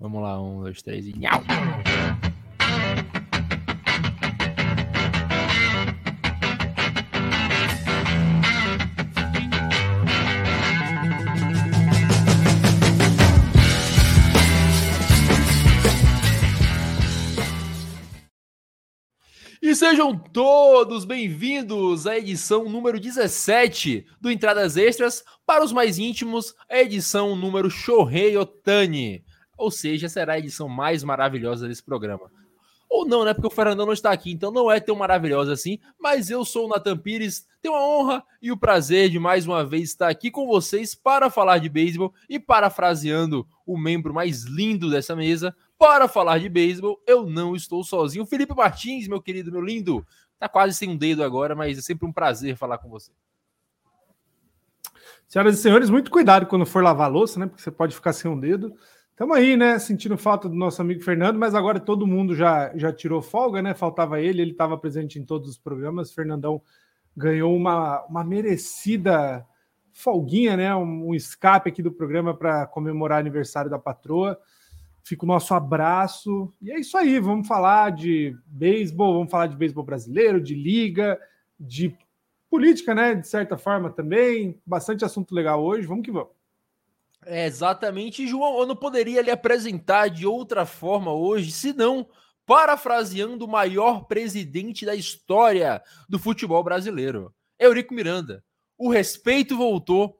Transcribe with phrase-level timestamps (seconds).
[0.00, 1.18] Vamos lá, um, dois, três e.
[1.18, 1.42] Nhau!
[19.60, 25.24] E sejam todos bem-vindos à edição número 17 do Entradas Extras.
[25.44, 29.24] Para os mais íntimos, a edição número Shohei Otani.
[29.58, 32.30] Ou seja, será a edição mais maravilhosa desse programa.
[32.88, 33.34] Ou não, né?
[33.34, 35.78] Porque o Fernandão não está aqui, então não é tão maravilhosa assim.
[36.00, 39.62] Mas eu sou o Nathan Pires, tenho a honra e o prazer de mais uma
[39.62, 44.90] vez estar aqui com vocês para falar de beisebol e parafraseando o membro mais lindo
[44.90, 48.24] dessa mesa, para falar de beisebol, eu não estou sozinho.
[48.24, 50.04] Felipe Martins, meu querido, meu lindo,
[50.38, 53.12] tá quase sem um dedo agora, mas é sempre um prazer falar com você.
[55.28, 57.46] Senhoras e senhores, muito cuidado quando for lavar a louça, né?
[57.46, 58.74] Porque você pode ficar sem um dedo.
[59.18, 59.80] Estamos aí, né?
[59.80, 63.74] Sentindo falta do nosso amigo Fernando, mas agora todo mundo já, já tirou folga, né?
[63.74, 66.14] Faltava ele, ele estava presente em todos os programas.
[66.14, 66.62] Fernandão
[67.16, 69.44] ganhou uma, uma merecida
[69.92, 70.72] folguinha, né?
[70.72, 74.38] Um, um escape aqui do programa para comemorar aniversário da patroa.
[75.02, 76.54] Fica o nosso abraço.
[76.62, 81.18] E é isso aí, vamos falar de beisebol, vamos falar de beisebol brasileiro, de liga,
[81.58, 81.92] de
[82.48, 83.16] política, né?
[83.16, 84.60] De certa forma também.
[84.64, 85.88] Bastante assunto legal hoje.
[85.88, 86.37] Vamos que vamos.
[87.30, 88.26] É, exatamente.
[88.26, 92.08] João, eu não poderia lhe apresentar de outra forma hoje, senão
[92.46, 98.42] parafraseando o maior presidente da história do futebol brasileiro, Eurico Miranda.
[98.78, 100.16] O respeito voltou,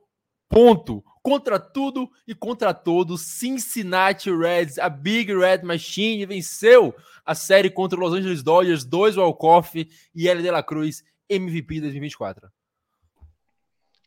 [0.51, 7.71] ponto contra tudo e contra todos, Cincinnati Reds, a Big Red Machine, venceu a série
[7.71, 10.43] contra os Los Angeles Dodgers, dois Walkoff e L.
[10.43, 12.51] De La Cruz, MVP 2024.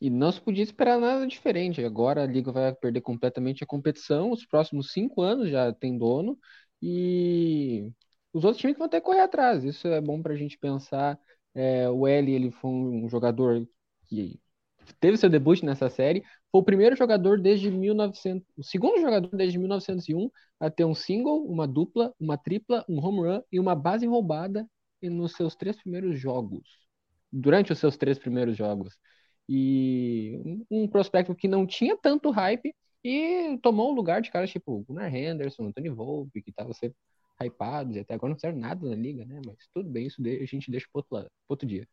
[0.02, 1.84] E não se podia esperar nada diferente.
[1.86, 4.32] Agora a liga vai perder completamente a competição.
[4.32, 6.38] Os próximos cinco anos já tem dono
[6.82, 7.92] e
[8.34, 9.64] os outros times vão ter que correr atrás.
[9.64, 11.20] Isso é bom para a gente pensar.
[11.54, 13.68] É, o L ele foi um jogador
[14.08, 14.40] que
[15.00, 19.58] teve seu debut nessa série, foi o primeiro jogador desde 1900, o segundo jogador desde
[19.58, 20.30] 1901
[20.60, 24.68] a ter um single, uma dupla, uma tripla, um home run e uma base roubada
[25.02, 26.68] nos seus três primeiros jogos.
[27.32, 28.98] Durante os seus três primeiros jogos.
[29.54, 32.74] E um, prospecto que não tinha tanto hype
[33.04, 36.96] e tomou o lugar de caras tipo Gunnar Henderson, Anthony Volpe, que estavam sempre
[37.44, 39.42] hypados e até agora não fizeram nada na liga, né?
[39.46, 41.86] Mas tudo bem, isso a gente deixa para outro, outro dia.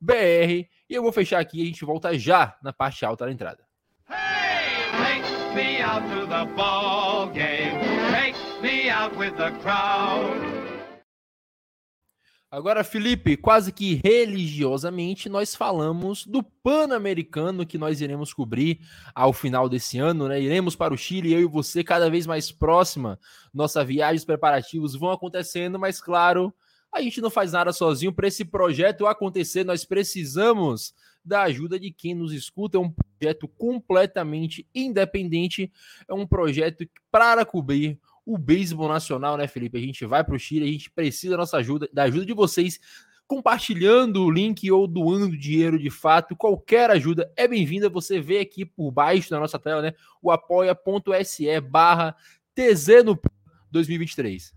[0.00, 3.32] br E eu vou fechar aqui e a gente volta já na parte alta da
[3.32, 3.64] entrada.
[5.54, 7.80] Me out to the ball game.
[8.10, 10.67] Take me out with the crowd.
[12.50, 18.80] Agora, Felipe, quase que religiosamente, nós falamos do Pan-Americano que nós iremos cobrir
[19.14, 20.40] ao final desse ano, né?
[20.40, 23.20] Iremos para o Chile, eu e você, cada vez mais próxima.
[23.52, 26.50] Nossa viagem, os preparativos vão acontecendo, mas claro,
[26.90, 29.62] a gente não faz nada sozinho para esse projeto acontecer.
[29.62, 32.78] Nós precisamos da ajuda de quem nos escuta.
[32.78, 35.70] É um projeto completamente independente.
[36.08, 39.78] É um projeto para cobrir o beisebol nacional, né, Felipe?
[39.78, 42.34] A gente vai para o Chile, a gente precisa da nossa ajuda, da ajuda de
[42.34, 42.78] vocês,
[43.26, 46.36] compartilhando o link ou doando dinheiro de fato.
[46.36, 47.88] Qualquer ajuda é bem-vinda.
[47.88, 49.94] Você vê aqui por baixo na nossa tela, né?
[50.20, 52.14] O apoia.se barra
[52.54, 53.18] TZ no
[53.70, 54.54] 2023.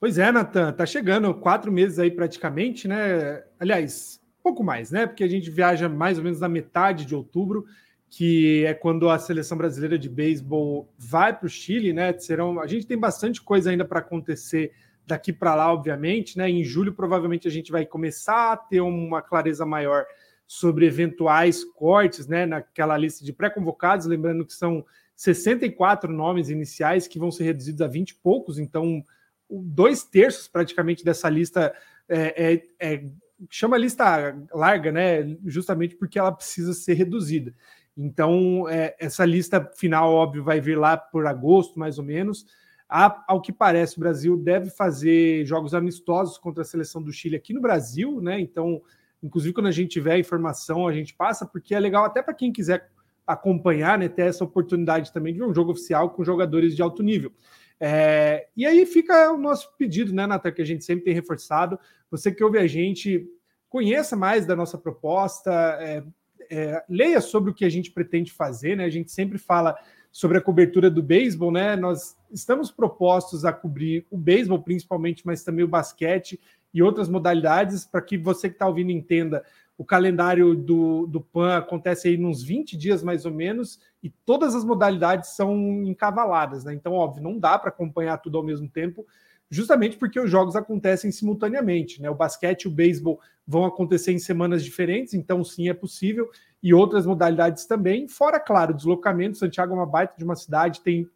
[0.00, 3.44] Pois é, Natan, tá chegando quatro meses aí praticamente, né?
[3.60, 5.06] Aliás, pouco mais, né?
[5.06, 7.66] Porque a gente viaja mais ou menos na metade de outubro,
[8.14, 12.12] que é quando a seleção brasileira de beisebol vai para o Chile, né?
[12.18, 14.70] Serão, a gente tem bastante coisa ainda para acontecer
[15.06, 16.46] daqui para lá, obviamente, né?
[16.50, 20.04] Em julho provavelmente a gente vai começar a ter uma clareza maior
[20.46, 22.44] sobre eventuais cortes, né?
[22.44, 24.84] Naquela lista de pré-convocados, lembrando que são
[25.16, 29.02] 64 nomes iniciais que vão ser reduzidos a 20 e poucos, então
[29.48, 31.74] dois terços praticamente dessa lista
[32.06, 33.04] é, é, é,
[33.48, 35.34] chama lista larga, né?
[35.46, 37.54] Justamente porque ela precisa ser reduzida.
[37.96, 42.46] Então, é, essa lista final, óbvio, vai vir lá por agosto, mais ou menos.
[42.88, 47.36] A, ao que parece, o Brasil deve fazer jogos amistosos contra a seleção do Chile
[47.36, 48.40] aqui no Brasil, né?
[48.40, 48.82] Então,
[49.22, 52.52] inclusive, quando a gente tiver informação, a gente passa, porque é legal até para quem
[52.52, 52.90] quiser
[53.26, 57.02] acompanhar, né, ter essa oportunidade também de ver um jogo oficial com jogadores de alto
[57.02, 57.32] nível.
[57.78, 61.78] É, e aí fica o nosso pedido, né, Natan, que a gente sempre tem reforçado.
[62.10, 63.26] Você que ouve a gente,
[63.68, 65.50] conheça mais da nossa proposta,
[65.80, 66.04] é,
[66.50, 68.84] é, leia sobre o que a gente pretende fazer, né?
[68.84, 69.76] A gente sempre fala
[70.10, 71.74] sobre a cobertura do beisebol, né?
[71.74, 76.38] Nós estamos propostos a cobrir o beisebol principalmente, mas também o basquete
[76.72, 79.44] e outras modalidades, para que você que está ouvindo entenda.
[79.76, 84.54] O calendário do, do PAN acontece aí nos 20 dias mais ou menos, e todas
[84.54, 86.74] as modalidades são encavaladas, né?
[86.74, 89.06] Então, óbvio, não dá para acompanhar tudo ao mesmo tempo,
[89.52, 92.08] justamente porque os jogos acontecem simultaneamente, né?
[92.08, 96.30] O basquete e o beisebol vão acontecer em semanas diferentes, então sim é possível,
[96.62, 99.36] e outras modalidades também, fora, claro, deslocamento.
[99.36, 101.06] Santiago é uma baita de uma cidade, tem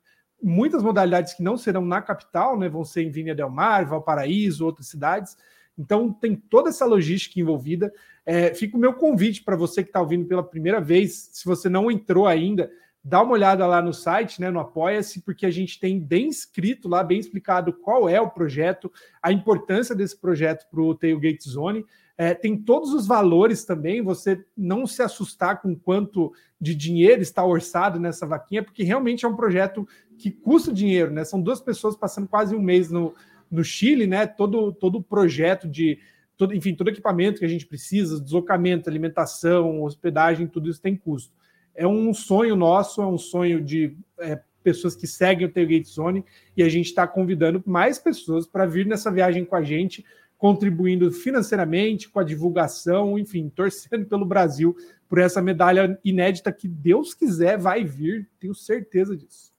[0.43, 2.69] muitas modalidades que não serão na capital, né?
[2.69, 5.35] Vão ser em Vinha Del Mar, Valparaíso, outras cidades.
[5.79, 7.91] Então tem toda essa logística envolvida.
[8.27, 11.71] É, fica o meu convite para você que está ouvindo pela primeira vez, se você
[11.71, 12.71] não entrou ainda,
[13.09, 16.89] dá uma olhada lá no site, né, no Apoia-se, porque a gente tem bem escrito
[16.89, 18.91] lá, bem explicado qual é o projeto,
[19.23, 21.87] a importância desse projeto para o Tailgate Zone.
[22.19, 27.45] É, tem todos os valores também, você não se assustar com quanto de dinheiro está
[27.45, 29.87] orçado nessa vaquinha, porque realmente é um projeto
[30.19, 31.25] que custa dinheiro, né?
[31.25, 33.15] São duas pessoas passando quase um mês no,
[33.49, 34.27] no Chile, né?
[34.27, 36.01] Todo, todo o projeto de.
[36.37, 41.33] Todo, enfim, todo equipamento que a gente precisa, deslocamento, alimentação, hospedagem, tudo isso tem custo.
[41.77, 46.25] É um sonho nosso, é um sonho de é, pessoas que seguem o Tailgate Zone
[46.57, 50.05] e a gente está convidando mais pessoas para vir nessa viagem com a gente
[50.39, 54.77] contribuindo financeiramente com a divulgação, enfim, torcendo pelo Brasil
[55.09, 59.56] por essa medalha inédita que Deus quiser vai vir, tenho certeza disso.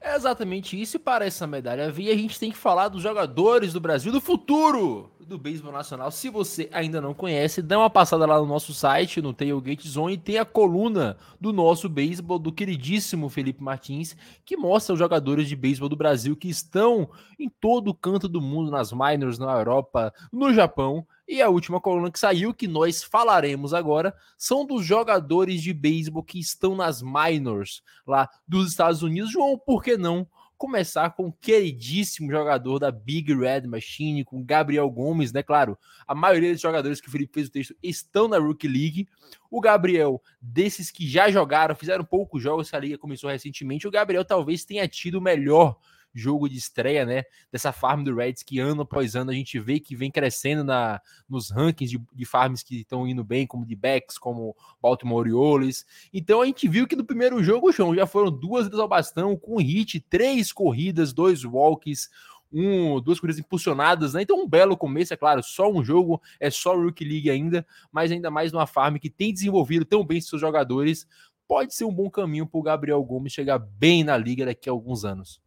[0.00, 3.72] É exatamente isso, e para essa medalha vir, a gente tem que falar dos jogadores
[3.72, 6.10] do Brasil do futuro do beisebol nacional.
[6.10, 10.14] Se você ainda não conhece, dá uma passada lá no nosso site, no Tailgate Zone,
[10.14, 15.48] e tem a coluna do nosso beisebol, do queridíssimo Felipe Martins, que mostra os jogadores
[15.48, 19.52] de beisebol do Brasil que estão em todo o canto do mundo, nas minors, na
[19.52, 21.04] Europa, no Japão.
[21.28, 26.22] E a última coluna que saiu, que nós falaremos agora, são dos jogadores de beisebol
[26.22, 29.32] que estão nas minors lá dos Estados Unidos.
[29.32, 30.26] João, por que não
[30.56, 35.42] começar com o queridíssimo jogador da Big Red Machine, com Gabriel Gomes, né?
[35.42, 39.08] Claro, a maioria dos jogadores que o Felipe fez o texto estão na Rookie League.
[39.50, 44.24] O Gabriel, desses que já jogaram, fizeram poucos jogos, a liga começou recentemente, o Gabriel
[44.24, 45.76] talvez tenha tido o melhor
[46.18, 47.24] jogo de estreia, né?
[47.52, 51.00] Dessa farm do Reds que ano após ano a gente vê que vem crescendo na,
[51.28, 55.84] nos rankings de, de farms que estão indo bem, como de backs, como Baltimore Orioles.
[56.12, 59.36] Então a gente viu que no primeiro jogo, João, já foram duas vezes ao bastão,
[59.36, 62.08] com hit, três corridas, dois walks,
[62.52, 64.22] um, duas corridas impulsionadas, né?
[64.22, 68.10] Então, um belo começo, é claro, só um jogo, é só Rookie League ainda, mas
[68.10, 71.06] ainda mais numa farm que tem desenvolvido tão bem seus jogadores,
[71.46, 74.72] pode ser um bom caminho para o Gabriel Gomes chegar bem na liga daqui a
[74.72, 75.40] alguns anos.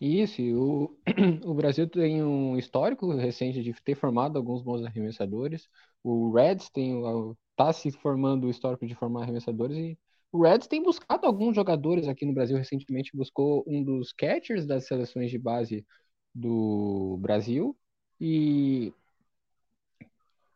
[0.00, 0.96] Isso, o,
[1.44, 5.68] o Brasil tem um histórico recente de ter formado alguns bons arremessadores.
[6.02, 7.02] O Reds tem
[7.50, 9.98] está se formando o histórico de formar arremessadores e
[10.32, 14.86] o Reds tem buscado alguns jogadores aqui no Brasil recentemente buscou um dos catchers das
[14.86, 15.86] seleções de base
[16.34, 17.76] do Brasil
[18.20, 18.92] e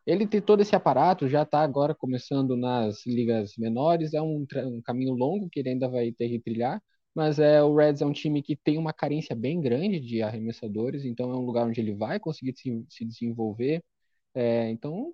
[0.05, 4.81] ele tem todo esse aparato, já está agora começando nas ligas menores, é um, um
[4.81, 6.81] caminho longo que ele ainda vai ter que trilhar,
[7.15, 11.05] mas é, o Reds é um time que tem uma carência bem grande de arremessadores,
[11.05, 13.83] então é um lugar onde ele vai conseguir se, se desenvolver.
[14.33, 15.13] É, então,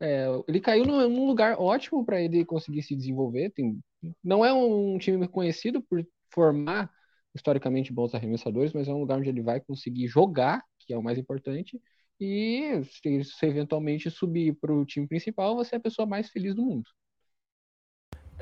[0.00, 3.50] é, ele caiu num, lugar ótimo para ele conseguir se desenvolver.
[3.50, 3.78] Tem,
[4.24, 6.90] não é um time conhecido por formar
[7.34, 11.02] historicamente bons arremessadores, mas é um lugar onde ele vai conseguir jogar, que é o
[11.02, 11.80] mais importante.
[12.18, 16.54] E se, se eventualmente subir para o time principal, você é a pessoa mais feliz
[16.54, 16.90] do mundo.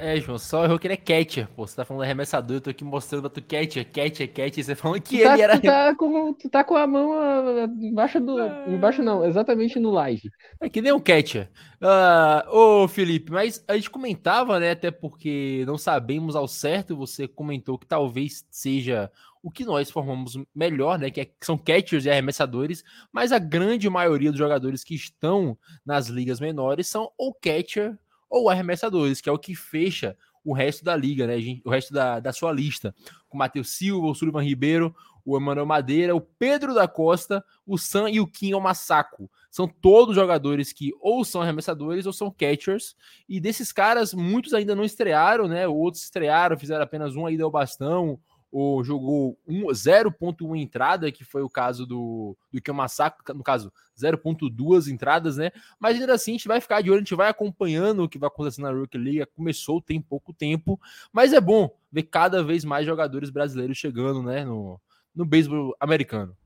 [0.01, 1.49] É, João, só errou que ele é catcher.
[1.57, 4.65] Pô, você tá falando arremessador, eu tô aqui mostrando pra tu catcher, catcher, catcher.
[4.65, 5.59] Você falando que tu tá, ele era.
[5.59, 8.39] Tu tá, com, tu tá com a mão uh, embaixo do.
[8.39, 8.65] Ah.
[8.69, 10.31] Embaixo não, exatamente no live.
[10.61, 11.51] É que nem um catcher.
[11.83, 14.71] Uh, ô, Felipe, mas a gente comentava, né?
[14.71, 19.11] Até porque não sabemos ao certo, você comentou que talvez seja
[19.43, 21.11] o que nós formamos melhor, né?
[21.11, 25.59] Que, é, que são catchers e arremessadores, mas a grande maioria dos jogadores que estão
[25.85, 30.85] nas ligas menores são ou catcher ou arremessadores, que é o que fecha o resto
[30.85, 31.35] da liga, né?
[31.65, 32.95] O resto da, da sua lista.
[33.29, 34.95] Com o Matheus Silva, o Sullivan Ribeiro,
[35.25, 39.31] o Emanuel Madeira, o Pedro da Costa, o Sam e o Kim Massaco.
[39.51, 42.97] São todos jogadores que ou são arremessadores ou são catchers.
[43.29, 45.69] E desses caras, muitos ainda não estrearam, né?
[45.69, 48.19] Outros estrearam, fizeram apenas um aí ao bastão,
[48.51, 55.37] ou jogou 0.1 entrada, que foi o caso do, do Kiyomasa, no caso 0.2 entradas,
[55.37, 55.51] né?
[55.79, 58.19] Mas ainda assim a gente vai ficar de olho, a gente vai acompanhando o que
[58.19, 59.27] vai acontecer na Rookie League.
[59.37, 60.81] Começou, tem pouco tempo,
[61.13, 64.81] mas é bom ver cada vez mais jogadores brasileiros chegando, né, no,
[65.15, 66.37] no beisebol americano.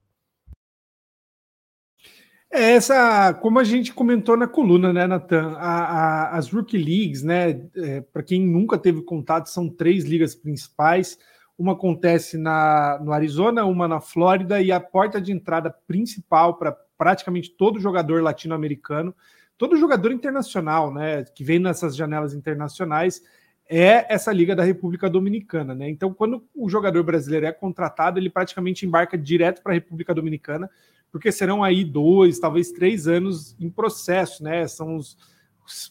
[2.55, 5.57] É essa, como a gente comentou na coluna, né, Natan?
[5.59, 7.67] as Rookie Leagues, né?
[7.75, 11.19] É, Para quem nunca teve contato, são três ligas principais.
[11.63, 16.73] Uma acontece na, no Arizona, uma na Flórida, e a porta de entrada principal para
[16.99, 19.15] praticamente todo jogador latino-americano,
[19.57, 21.23] todo jogador internacional, né?
[21.23, 23.23] Que vem nessas janelas internacionais,
[23.71, 25.89] é essa Liga da República Dominicana, né?
[25.89, 30.69] Então, quando o jogador brasileiro é contratado, ele praticamente embarca direto para a República Dominicana
[31.13, 34.67] porque serão aí dois, talvez três anos em processo, né?
[34.67, 35.17] São os,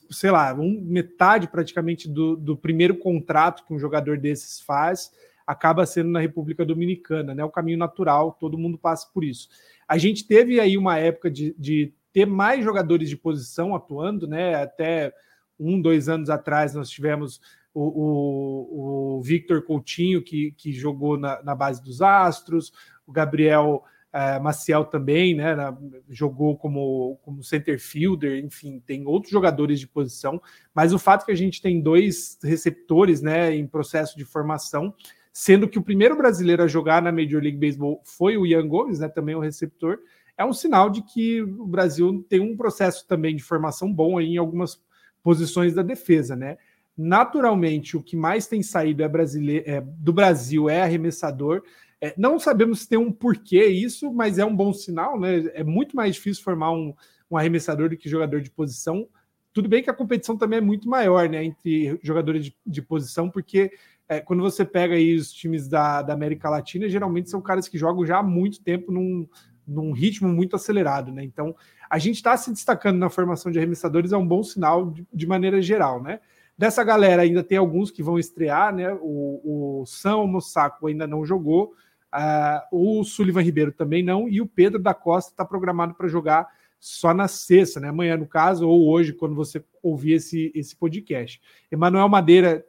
[0.10, 5.12] sei lá, um, metade praticamente do, do primeiro contrato que um jogador desses faz
[5.52, 7.44] acaba sendo na República Dominicana, né?
[7.44, 9.50] O caminho natural, todo mundo passa por isso.
[9.86, 14.56] A gente teve aí uma época de, de ter mais jogadores de posição atuando, né?
[14.56, 15.14] Até
[15.60, 17.42] um, dois anos atrás nós tivemos
[17.74, 22.72] o, o, o Victor Coutinho, que, que jogou na, na base dos Astros,
[23.06, 25.78] o Gabriel é, Maciel também, né, na,
[26.10, 30.42] jogou como, como center fielder, enfim, tem outros jogadores de posição,
[30.74, 34.94] mas o fato que a gente tem dois receptores, né, em processo de formação,
[35.34, 39.00] sendo que o primeiro brasileiro a jogar na Major League Baseball foi o Ian Gomes,
[39.00, 40.00] né, também o receptor,
[40.38, 44.28] é um sinal de que o Brasil tem um processo também de formação bom aí
[44.28, 44.82] em algumas
[45.22, 46.58] posições da defesa, né?
[46.98, 51.62] Naturalmente, o que mais tem saído é, brasileiro, é do Brasil é arremessador.
[52.00, 55.50] É, não sabemos se tem um porquê isso, mas é um bom sinal, né?
[55.54, 56.94] É muito mais difícil formar um,
[57.30, 59.08] um arremessador do que jogador de posição.
[59.54, 61.44] Tudo bem que a competição também é muito maior, né?
[61.44, 63.72] Entre jogadores de, de posição, porque
[64.12, 67.78] é, quando você pega aí os times da, da América Latina, geralmente são caras que
[67.78, 69.26] jogam já há muito tempo num,
[69.66, 71.24] num ritmo muito acelerado, né?
[71.24, 71.56] Então,
[71.90, 75.26] a gente está se destacando na formação de arremessadores, é um bom sinal de, de,
[75.26, 76.20] maneira geral, né?
[76.58, 78.92] Dessa galera ainda tem alguns que vão estrear, né?
[79.02, 81.74] O, o São Mossaco ainda não jogou,
[82.14, 86.46] Uh, o Sullivan Ribeiro também não, e o Pedro da Costa está programado para jogar
[86.82, 87.90] só na sexta, né?
[87.90, 91.40] Amanhã, no caso, ou hoje, quando você ouvir esse, esse podcast.
[91.72, 92.66] Emanuel Madeira,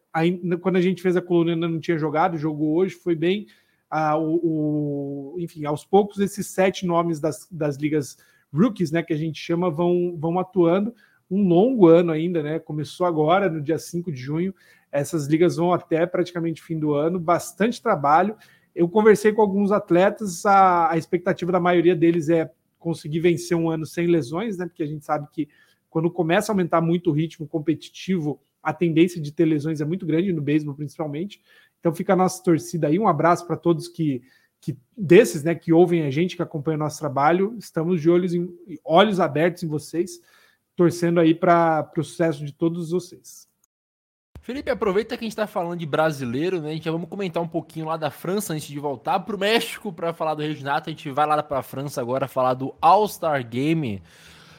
[0.60, 3.46] quando a gente fez a coluna, ainda não tinha jogado, jogou hoje, foi bem.
[3.90, 8.18] Uh, o, o, enfim, aos poucos, esses sete nomes das, das ligas
[8.52, 10.94] rookies, né, que a gente chama, vão, vão atuando.
[11.30, 12.58] Um longo ano ainda, né?
[12.58, 14.54] Começou agora, no dia 5 de junho.
[14.90, 18.36] Essas ligas vão até praticamente fim do ano, bastante trabalho.
[18.74, 22.50] Eu conversei com alguns atletas, a, a expectativa da maioria deles é
[22.82, 24.66] conseguir vencer um ano sem lesões, né?
[24.66, 25.48] Porque a gente sabe que
[25.88, 30.04] quando começa a aumentar muito o ritmo competitivo, a tendência de ter lesões é muito
[30.06, 31.40] grande no beisebol, principalmente.
[31.78, 32.98] Então fica a nossa torcida aí.
[32.98, 34.22] Um abraço para todos que,
[34.60, 37.54] que desses, né, que ouvem a gente, que acompanham o nosso trabalho.
[37.58, 38.48] Estamos de olhos em,
[38.84, 40.20] olhos abertos em vocês,
[40.74, 43.51] torcendo aí para o sucesso de todos vocês.
[44.42, 46.70] Felipe, aproveita que a gente está falando de brasileiro, né?
[46.70, 49.38] A gente já vamos comentar um pouquinho lá da França antes de voltar para o
[49.38, 50.90] México para falar do Reginato.
[50.90, 54.02] A gente vai lá para a França agora falar do All-Star Game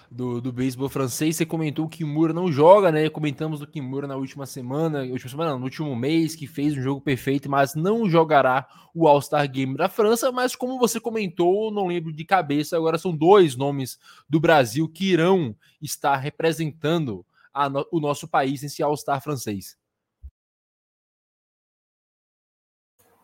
[0.10, 1.36] do, do beisebol francês.
[1.36, 3.10] Você comentou que o Kimura não joga, né?
[3.10, 6.82] Comentamos do Kimura na última semana, última semana, não, no último mês, que fez um
[6.82, 10.32] jogo perfeito, mas não jogará o All-Star Game da França.
[10.32, 14.00] Mas como você comentou, não lembro de cabeça, agora são dois nomes
[14.30, 17.25] do Brasil que irão estar representando
[17.72, 19.77] no, o nosso país nesse All-Star francês.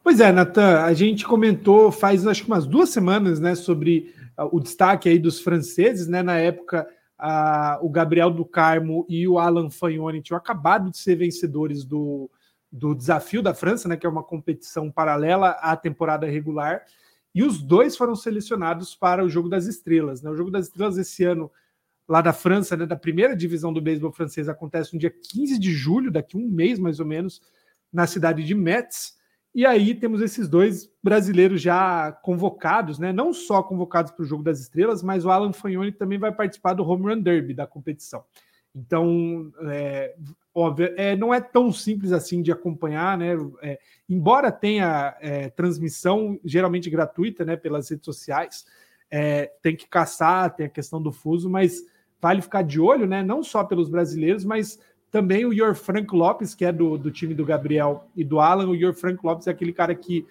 [0.04, 4.50] Pois é, Natan, a gente comentou faz acho que umas duas semanas né, sobre uh,
[4.52, 6.24] o destaque aí dos franceses, né?
[6.24, 6.88] Na época,
[7.20, 12.30] uh, o Gabriel do Carmo e o Alan Fagnoni tinham acabado de ser vencedores do,
[12.72, 13.98] do desafio da França, né?
[13.98, 16.84] Que é uma competição paralela à temporada regular.
[17.34, 20.22] E os dois foram selecionados para o Jogo das Estrelas.
[20.22, 20.30] Né?
[20.32, 21.52] O Jogo das Estrelas esse ano
[22.10, 25.72] lá da França, né, da primeira divisão do beisebol francês, acontece no dia 15 de
[25.72, 27.40] julho, daqui um mês mais ou menos,
[27.94, 29.16] na cidade de Metz.
[29.54, 33.14] E aí temos esses dois brasileiros já convocados, né?
[33.14, 36.74] Não só convocados para o Jogo das Estrelas, mas o Alan Fagnoni também vai participar
[36.74, 38.24] do Home Run Derby da competição.
[38.76, 40.16] Então, é,
[40.54, 43.36] óbvio, é, não é tão simples assim de acompanhar, né?
[43.62, 47.56] É, embora tenha é, transmissão geralmente gratuita, né?
[47.56, 48.66] Pelas redes sociais,
[49.12, 51.84] é, tem que caçar, tem a questão do fuso, mas
[52.22, 53.24] vale ficar de olho, né?
[53.24, 54.80] Não só pelos brasileiros, mas
[55.12, 58.68] também o Yor Frank Lopes, que é do, do time do Gabriel e do Alan.
[58.68, 60.26] O Yor Frank Lopes é aquele cara que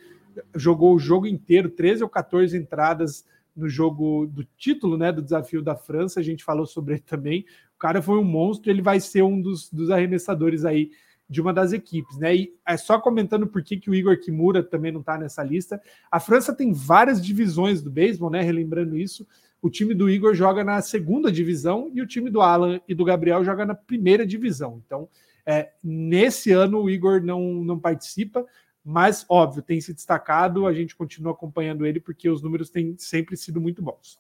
[0.54, 3.24] jogou o jogo inteiro, 13 ou 14 entradas
[3.56, 5.10] no jogo do título, né?
[5.10, 6.20] Do desafio da França.
[6.20, 7.44] A gente falou sobre ele também.
[7.74, 10.90] O cara foi um monstro, ele vai ser um dos, dos arremessadores aí
[11.28, 12.34] de uma das equipes, né?
[12.34, 15.80] E é só comentando por que, que o Igor Kimura também não está nessa lista.
[16.10, 18.40] A França tem várias divisões do beisebol, né?
[18.40, 19.26] Relembrando isso,
[19.60, 23.04] o time do Igor joga na segunda divisão e o time do Alan e do
[23.04, 24.82] Gabriel joga na primeira divisão.
[24.86, 25.08] Então,
[25.44, 28.46] é, nesse ano o Igor não, não participa,
[28.84, 33.36] mas óbvio, tem se destacado, a gente continua acompanhando ele porque os números têm sempre
[33.36, 34.18] sido muito bons.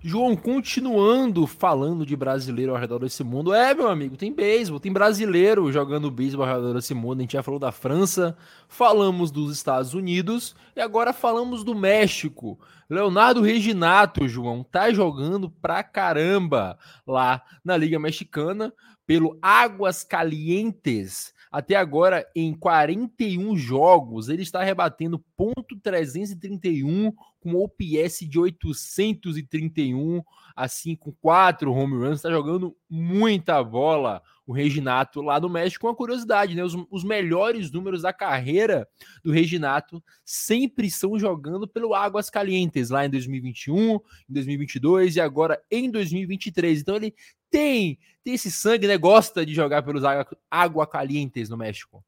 [0.00, 4.92] João, continuando falando de brasileiro ao redor desse mundo, é, meu amigo, tem beisebol, tem
[4.92, 7.18] brasileiro jogando beisebol ao redor desse mundo.
[7.18, 8.36] A gente já falou da França,
[8.68, 12.60] falamos dos Estados Unidos e agora falamos do México.
[12.88, 18.72] Leonardo Reginato, João, tá jogando pra caramba lá na Liga Mexicana
[19.04, 21.34] pelo Águas Calientes.
[21.50, 30.22] Até agora, em 41 jogos, ele está rebatendo ponto 331 com OPS de 831,
[30.54, 35.86] assim com quatro home runs, está jogando muita bola o Reginato lá no México.
[35.86, 36.64] Uma curiosidade, né?
[36.64, 38.88] Os, os, melhores números da carreira
[39.22, 44.00] do Reginato sempre são jogando pelo Águas Calientes, lá em 2021, em
[44.30, 46.80] 2022 e agora em 2023.
[46.80, 47.14] Então ele
[47.50, 48.96] tem, tem esse sangue, né?
[48.96, 50.02] Gosta de jogar pelos
[50.50, 52.02] Água Calientes no México.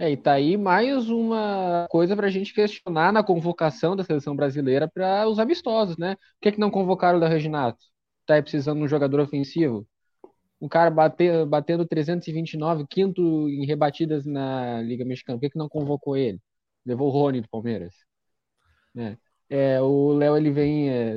[0.00, 4.34] É, e tá aí mais uma coisa para a gente questionar na convocação da seleção
[4.34, 6.16] brasileira para os amistosos, né?
[6.16, 7.78] Por que, é que não convocaram o da Reginato?
[8.26, 9.86] Tá aí precisando de um jogador ofensivo?
[10.62, 15.36] Um cara bate, batendo 329, quinto em rebatidas na Liga Mexicana.
[15.36, 16.40] Por que, que não convocou ele?
[16.86, 17.92] Levou o Rony do Palmeiras.
[18.96, 19.16] É,
[19.50, 21.16] é o Léo ele vem é,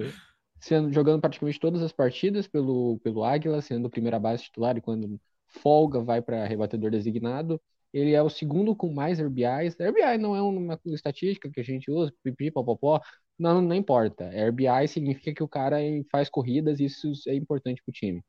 [0.59, 5.19] sendo, jogando praticamente todas as partidas pelo, pelo Águila, sendo primeira base titular e quando
[5.47, 7.61] folga vai para rebatedor designado.
[7.93, 9.75] Ele é o segundo com mais RBIs.
[9.79, 12.99] RBI não é uma estatística que a gente usa, pipi, popopó.
[13.37, 14.27] Não, não importa.
[14.49, 15.77] RBI significa que o cara
[16.11, 18.23] faz corridas e isso é importante para o time.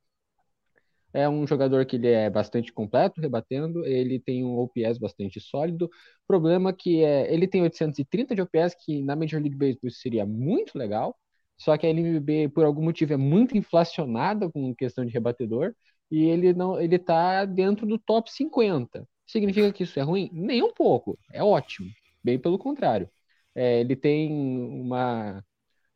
[1.17, 3.87] É um jogador que ele é bastante completo, rebatendo.
[3.87, 5.89] Ele tem um OPS bastante sólido.
[6.27, 10.77] Problema que é, ele tem 830 de OPS, que na Major League Baseball seria muito
[10.77, 11.17] legal.
[11.57, 15.75] Só que a LMB, por algum motivo, é muito inflacionada com questão de rebatedor.
[16.11, 19.09] E ele não, ele tá dentro do top 50.
[19.27, 20.29] Significa que isso é ruim?
[20.35, 21.19] Nem um pouco.
[21.33, 21.89] É ótimo.
[22.23, 23.09] Bem pelo contrário.
[23.55, 25.43] É, ele tem uma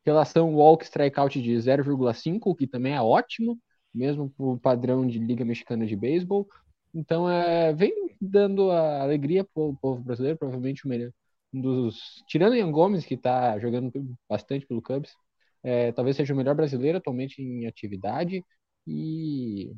[0.05, 3.59] relação walk-strikeout de 0,5, o que também é ótimo,
[3.95, 6.49] mesmo para o padrão de Liga Mexicana de Beisebol.
[6.95, 11.13] Então, é, vem dando a alegria para o povo brasileiro, provavelmente o melhor.
[11.53, 13.93] Um dos, tirando Ian Gomes, que está jogando
[14.29, 15.13] bastante pelo Cubs,
[15.63, 18.45] é, talvez seja o melhor brasileiro atualmente em atividade
[18.87, 19.73] e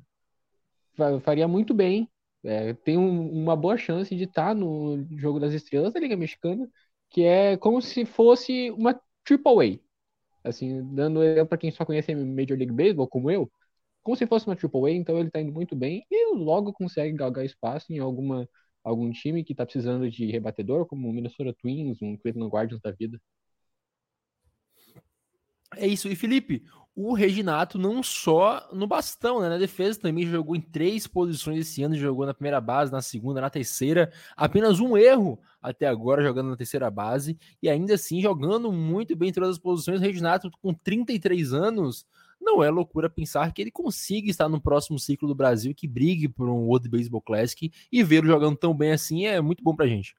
[1.25, 2.09] faria muito bem
[2.45, 6.17] é, tem um, uma boa chance de estar tá no jogo das estrelas da Liga
[6.17, 6.69] Mexicana,
[7.11, 9.81] que é como se fosse uma Triple
[10.45, 10.49] A.
[10.49, 13.51] Assim, dando para quem só conhece Major League Baseball, como eu,
[14.03, 17.17] como se fosse uma Triple A, então ele está indo muito bem e logo consegue
[17.17, 18.49] galgar espaço em alguma
[18.85, 22.91] algum time que está precisando de rebatedor, como o Minnesota Twins, um Cleveland Guardians da
[22.91, 23.21] vida.
[25.77, 26.09] É isso.
[26.09, 29.49] E Felipe, o Reginato não só no bastão, né?
[29.49, 33.41] Na defesa também jogou em três posições esse ano, jogou na primeira base, na segunda,
[33.41, 34.13] na terceira.
[34.37, 39.31] Apenas um erro até agora jogando na terceira base e ainda assim jogando muito bem
[39.31, 40.01] em todas as posições.
[40.01, 42.07] O Reginato com 33 anos,
[42.43, 46.29] não é loucura pensar que ele consiga estar no próximo ciclo do Brasil, que brigue
[46.29, 49.87] por um World Baseball Classic e vê-lo jogando tão bem assim é muito bom pra
[49.87, 50.15] gente.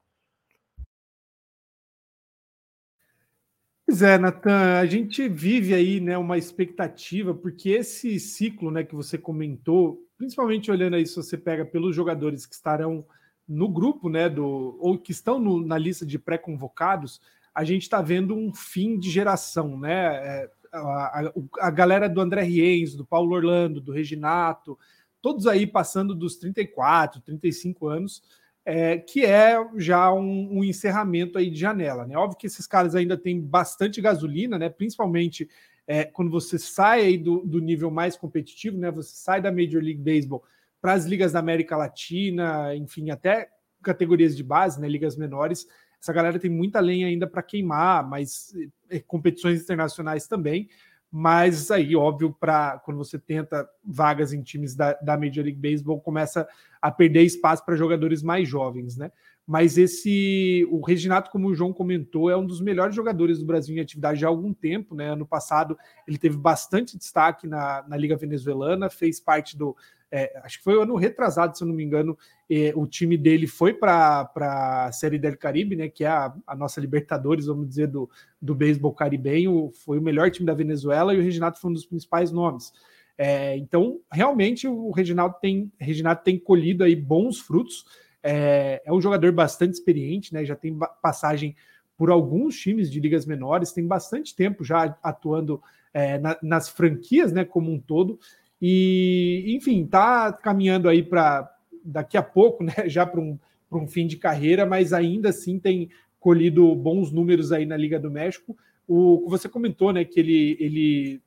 [3.85, 8.95] Pois é, Natan, a gente vive aí né, uma expectativa, porque esse ciclo né, que
[8.95, 13.05] você comentou, principalmente olhando aí se você pega pelos jogadores que estarão
[13.47, 17.21] no grupo, né, do, ou que estão no, na lista de pré-convocados,
[17.53, 20.15] a gente está vendo um fim de geração, né?
[20.15, 21.31] É, a,
[21.61, 24.77] a, galera do André Rienzo, do Paulo Orlando, do Reginato,
[25.21, 28.23] todos aí passando dos 34, 35 anos
[28.65, 32.05] é, que é já um, um, encerramento aí de janela.
[32.05, 32.15] Né?
[32.15, 34.69] Óbvio que esses caras ainda têm bastante gasolina, né?
[34.69, 35.49] principalmente
[35.85, 38.89] é, quando você sai aí do, do, nível mais competitivo, né?
[38.89, 40.43] você sai da Major League Baseball
[40.81, 43.49] para as ligas da América Latina, enfim, até
[43.81, 44.87] categorias de base, né?
[44.87, 45.67] ligas menores.
[46.03, 48.53] Essa galera tem muita lenha ainda para queimar, mas
[48.89, 50.67] é, competições internacionais também
[51.15, 56.01] mas aí, óbvio, para quando você tenta vagas em times da, da Major League Baseball,
[56.01, 56.47] começa
[56.81, 59.11] a perder espaço para jogadores mais jovens, né?
[59.45, 63.75] Mas esse, o Reginato, como o João comentou, é um dos melhores jogadores do Brasil
[63.77, 65.11] em atividade há algum tempo, né?
[65.11, 69.77] Ano passado ele teve bastante destaque na, na Liga Venezuelana, fez parte do
[70.15, 72.15] é, acho que foi ano retrasado, se eu não me engano,
[72.47, 76.55] é, o time dele foi para a Série del Caribe, né, que é a, a,
[76.55, 78.07] nossa Libertadores, vamos dizer, do,
[78.39, 81.87] do beisebol caribenho, foi o melhor time da Venezuela e o Reginato foi um dos
[81.87, 82.71] principais nomes.
[83.17, 87.83] É, então, realmente, o Reginaldo tem, Reginaldo tem colhido aí bons frutos.
[88.21, 90.45] É, é um jogador bastante experiente, né?
[90.45, 91.55] Já tem passagem
[91.97, 95.61] por alguns times de ligas menores, tem bastante tempo já atuando
[95.93, 98.19] é, na, nas franquias, né, como um todo.
[98.65, 103.37] E, enfim, tá caminhando aí para daqui a pouco, né, já para um,
[103.69, 108.09] um fim de carreira, mas ainda assim tem colhido bons números aí na Liga do
[108.09, 108.55] México.
[108.87, 111.21] O você comentou, né, que ele, ele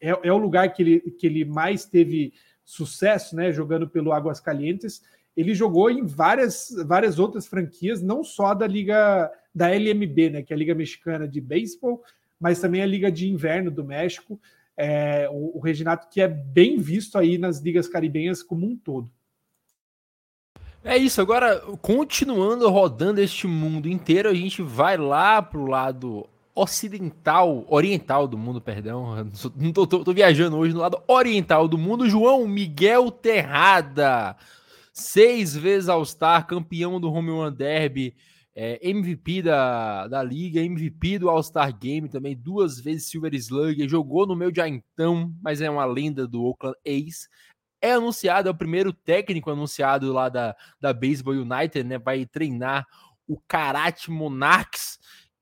[0.00, 2.32] é, é o lugar que ele, que ele mais teve
[2.64, 5.00] sucesso, né, jogando pelo Águas Calientes.
[5.36, 10.52] Ele jogou em várias, várias outras franquias, não só da Liga da LMB, né, que
[10.52, 12.02] é a Liga Mexicana de Beisebol,
[12.40, 14.40] mas também a Liga de Inverno do México.
[14.82, 19.10] É, o, Reginato que é bem visto aí nas ligas caribenhas como um todo.
[20.82, 27.66] É isso, agora continuando rodando este mundo inteiro, a gente vai lá pro lado ocidental,
[27.68, 29.30] oriental do mundo, perdão.
[29.54, 32.08] Não tô, tô, tô, viajando hoje no lado oriental do mundo.
[32.08, 34.34] João Miguel Terrada,
[34.94, 38.14] seis vezes All-Star, campeão do Home Run Derby,
[38.62, 44.26] é, MVP da, da liga, MVP do All-Star Game também, duas vezes Silver Slugger, jogou
[44.26, 47.26] no meu já então, mas é uma lenda do Oakland A's.
[47.80, 51.98] É anunciado, é o primeiro técnico anunciado lá da, da Baseball United, né?
[51.98, 52.86] Vai treinar
[53.26, 54.98] o Karate Monarchs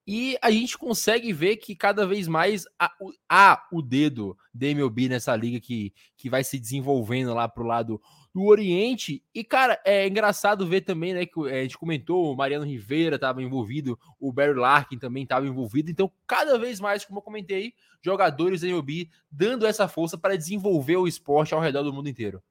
[0.06, 2.92] e a gente consegue ver que cada vez mais há,
[3.28, 8.00] há o dedo da MLB nessa liga que, que vai se desenvolvendo lá pro lado
[8.34, 9.22] do Oriente.
[9.34, 13.42] E, cara, é engraçado ver também, né, que a gente comentou, o Mariano Rivera estava
[13.42, 15.90] envolvido, o Barry Larkin também estava envolvido.
[15.90, 20.96] Então, cada vez mais, como eu comentei, jogadores da MLB dando essa força para desenvolver
[20.96, 22.42] o esporte ao redor do mundo inteiro.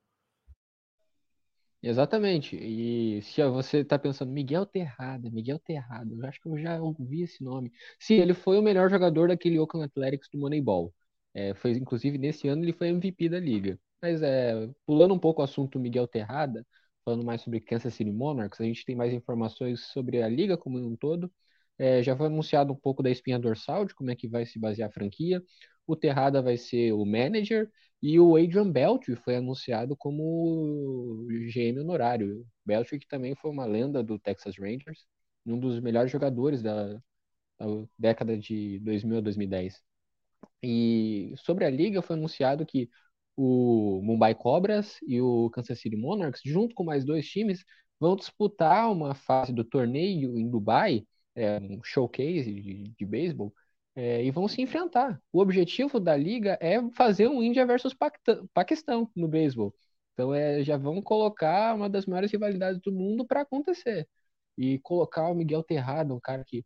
[1.82, 2.56] Exatamente.
[2.58, 7.22] E se você está pensando, Miguel Terrada, Miguel Terrada, eu acho que eu já ouvi
[7.22, 7.72] esse nome.
[8.00, 10.94] Sim, ele foi o melhor jogador daquele Oakland Athletics do Moneyball.
[11.34, 13.80] É, foi, inclusive, nesse ano ele foi MVP da liga.
[14.02, 16.66] Mas é, pulando um pouco o assunto Miguel Terrada,
[17.04, 20.78] falando mais sobre Kansas City Monarchs, a gente tem mais informações sobre a liga como
[20.78, 21.32] um todo.
[21.78, 24.60] É, já foi anunciado um pouco da espinha dorsal, de como é que vai se
[24.60, 25.44] basear a franquia.
[25.86, 32.46] O Terrada vai ser o manager e o Adrian Beltre foi anunciado como GM honorário.
[32.66, 35.06] Beltre que também foi uma lenda do Texas Rangers,
[35.46, 36.94] um dos melhores jogadores da,
[37.60, 37.66] da
[37.98, 39.82] década de 2000 a 2010.
[40.64, 42.90] E sobre a liga foi anunciado que
[43.38, 47.64] o Mumbai Cobras e o Kansas City Monarchs, junto com mais dois times,
[48.00, 53.54] vão disputar uma fase do torneio em Dubai, é, um showcase de, de beisebol,
[53.96, 55.22] é, e vão se enfrentar.
[55.32, 57.96] O objetivo da liga é fazer um Índia versus
[58.54, 59.74] Paquistão no beisebol.
[60.14, 64.08] Então é, já vão colocar uma das maiores rivalidades do mundo para acontecer.
[64.58, 66.66] E colocar o Miguel Terrado, um cara que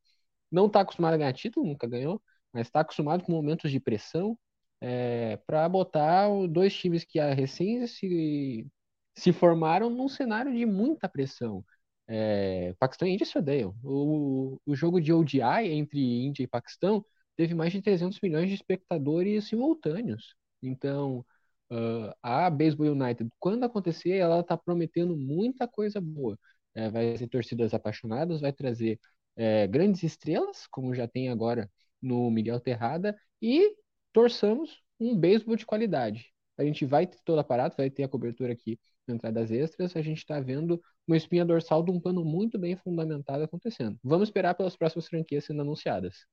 [0.51, 2.21] não está acostumado a ganhar título, nunca ganhou,
[2.53, 4.37] mas está acostumado com momentos de pressão,
[4.81, 8.67] é, para botar dois times que recém se,
[9.15, 11.63] se formaram num cenário de muita pressão.
[12.07, 13.75] É, Paquistão e Índia se odeiam.
[13.83, 18.55] O, o jogo de ODI entre Índia e Paquistão teve mais de 300 milhões de
[18.55, 20.35] espectadores simultâneos.
[20.61, 21.25] Então,
[21.71, 26.37] uh, a Baseball United, quando acontecer, ela está prometendo muita coisa boa.
[26.73, 28.99] É, vai ter torcidas apaixonadas, vai trazer
[29.35, 31.69] é, grandes estrelas, como já tem agora
[32.01, 33.75] no Miguel Terrada, e
[34.13, 36.31] torçamos um beisebol de qualidade.
[36.57, 40.01] A gente vai ter todo aparato, vai ter a cobertura aqui na entradas extras, a
[40.01, 43.97] gente está vendo uma espinha dorsal de um plano muito bem fundamentado acontecendo.
[44.03, 46.25] Vamos esperar pelas próximas franquias sendo anunciadas.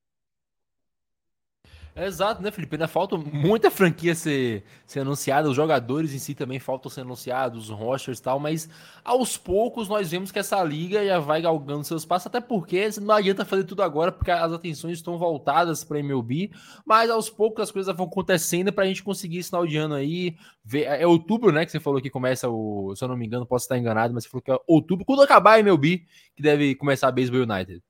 [2.05, 2.75] Exato, né, Felipe?
[2.75, 7.69] Ainda falta muita franquia ser, ser anunciada, os jogadores em si também faltam ser anunciados,
[7.69, 8.69] os rosters e tal, mas
[9.03, 13.15] aos poucos nós vemos que essa liga já vai galgando seus passos, até porque não
[13.15, 16.51] adianta fazer tudo agora, porque as atenções estão voltadas para MLB,
[16.85, 19.95] mas aos poucos as coisas vão acontecendo para a gente conseguir esse final de ano
[19.95, 20.37] aí.
[20.63, 23.45] Ver, é outubro, né, que você falou que começa o, se eu não me engano,
[23.45, 26.75] posso estar enganado, mas você falou que é outubro, quando acabar a MLB, que deve
[26.75, 27.81] começar a Baseball United.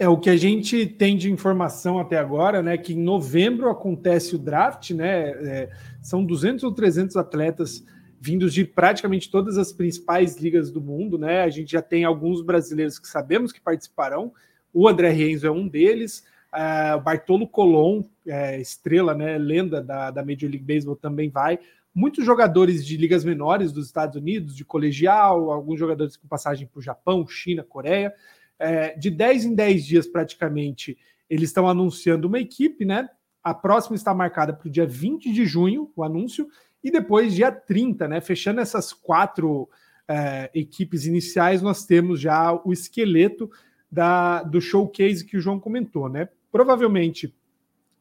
[0.00, 2.78] É o que a gente tem de informação até agora, né?
[2.78, 5.28] Que em novembro acontece o draft, né?
[5.28, 7.84] É, são 200 ou 300 atletas
[8.18, 11.42] vindos de praticamente todas as principais ligas do mundo, né?
[11.42, 14.32] A gente já tem alguns brasileiros que sabemos que participarão.
[14.72, 16.24] O André Renzo é um deles.
[16.50, 19.36] Uh, o Bartolo Colon, é, estrela, né?
[19.36, 21.58] Lenda da, da Major League Baseball também vai.
[21.94, 26.80] Muitos jogadores de ligas menores dos Estados Unidos, de colegial, alguns jogadores com passagem por
[26.80, 28.14] Japão, China, Coreia
[28.60, 30.96] é, de 10 em 10 dias praticamente,
[31.28, 33.08] eles estão anunciando uma equipe, né?
[33.42, 36.46] A próxima está marcada para o dia 20 de junho, o anúncio,
[36.84, 38.20] e depois dia 30, né?
[38.20, 39.68] Fechando essas quatro
[40.06, 43.50] é, equipes iniciais, nós temos já o esqueleto
[43.90, 46.28] da, do showcase que o João comentou, né?
[46.52, 47.34] Provavelmente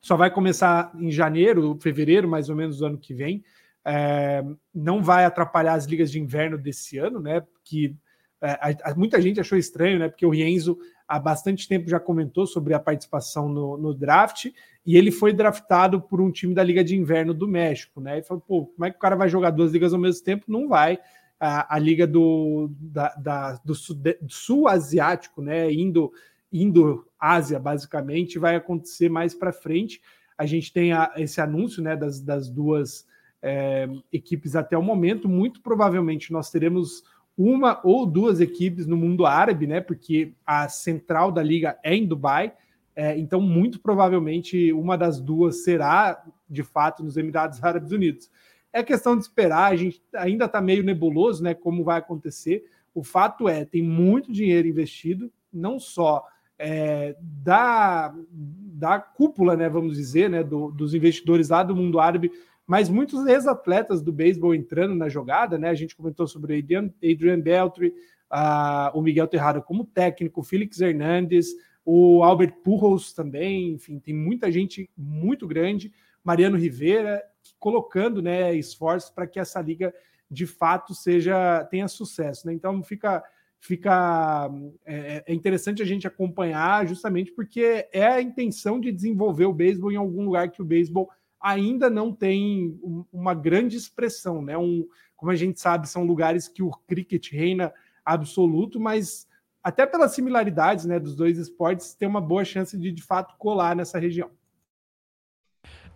[0.02, 3.44] só vai começar em janeiro, fevereiro, mais ou menos do ano que vem.
[3.84, 4.44] É,
[4.74, 7.44] não vai atrapalhar as ligas de inverno desse ano, né?
[7.64, 7.96] Que
[8.42, 10.08] é, muita gente achou estranho, né?
[10.08, 14.46] Porque o Rienzo há bastante tempo já comentou sobre a participação no, no, draft
[14.86, 18.20] e ele foi draftado por um time da Liga de Inverno do México, né?
[18.20, 20.46] E falou, pô, como é que o cara vai jogar duas ligas ao mesmo tempo?
[20.48, 21.00] Não vai.
[21.40, 25.72] A, a liga do, da, da, do, do sul asiático, né?
[25.72, 26.12] Indo,
[26.52, 30.02] indo Ásia, basicamente, vai acontecer mais para frente.
[30.38, 31.98] A gente tem a, esse anúncio, né?
[31.98, 33.06] Das, das duas
[33.42, 35.28] é, equipes até o momento.
[35.28, 37.04] Muito provavelmente nós teremos
[37.40, 39.80] uma ou duas equipes no mundo árabe, né?
[39.80, 42.52] Porque a central da liga é em Dubai.
[42.94, 48.30] É, então, muito provavelmente, uma das duas será de fato nos Emirados Árabes Unidos.
[48.74, 51.54] É questão de esperar, a gente ainda está meio nebuloso, né?
[51.54, 52.66] Como vai acontecer.
[52.94, 59.70] O fato é, tem muito dinheiro investido, não só é, da, da cúpula, né?
[59.70, 60.44] Vamos dizer, né?
[60.44, 62.34] Do, dos investidores lá do mundo árabe
[62.70, 65.70] mas muitos ex-atletas do beisebol entrando na jogada, né?
[65.70, 67.96] A gente comentou sobre o Adrian, Adrian Beltry,
[68.32, 71.48] uh, o Miguel Terrado como técnico, o Felix Hernandes,
[71.84, 75.92] o Albert Pujols também, enfim, tem muita gente muito grande,
[76.24, 77.24] Mariano Rivera,
[77.58, 79.92] colocando né, esforços para que essa liga
[80.30, 82.46] de fato seja tenha sucesso.
[82.46, 82.54] Né?
[82.54, 83.24] Então fica
[83.60, 84.48] fica
[84.86, 89.92] é, é, interessante a gente acompanhar justamente porque é a intenção de desenvolver o beisebol
[89.92, 91.10] em algum lugar que o beisebol
[91.42, 92.78] ainda não tem
[93.12, 94.58] uma grande expressão, né?
[94.58, 97.74] Um, como a gente sabe, são lugares que o cricket reina
[98.06, 99.28] absoluto, mas
[99.64, 103.76] até pelas similaridades né, dos dois esportes, tem uma boa chance de de fato colar
[103.76, 104.30] nessa região.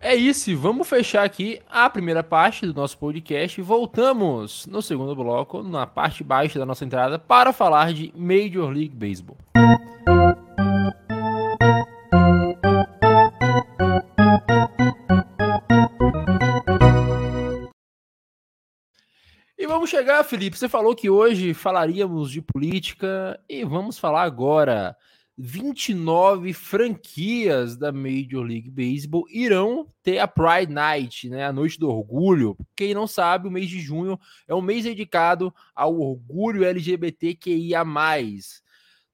[0.00, 5.62] É isso, vamos fechar aqui a primeira parte do nosso podcast voltamos no segundo bloco,
[5.62, 9.38] na parte baixa da nossa entrada, para falar de Major League Baseball.
[19.84, 20.56] Vamos chegar, Felipe.
[20.56, 24.96] Você falou que hoje falaríamos de política e vamos falar agora.
[25.36, 31.90] 29 franquias da Major League Baseball irão ter a Pride Night, né, a Noite do
[31.90, 32.56] Orgulho.
[32.74, 34.18] Quem não sabe, o mês de junho
[34.48, 37.84] é um mês dedicado ao orgulho LGBTQIA+.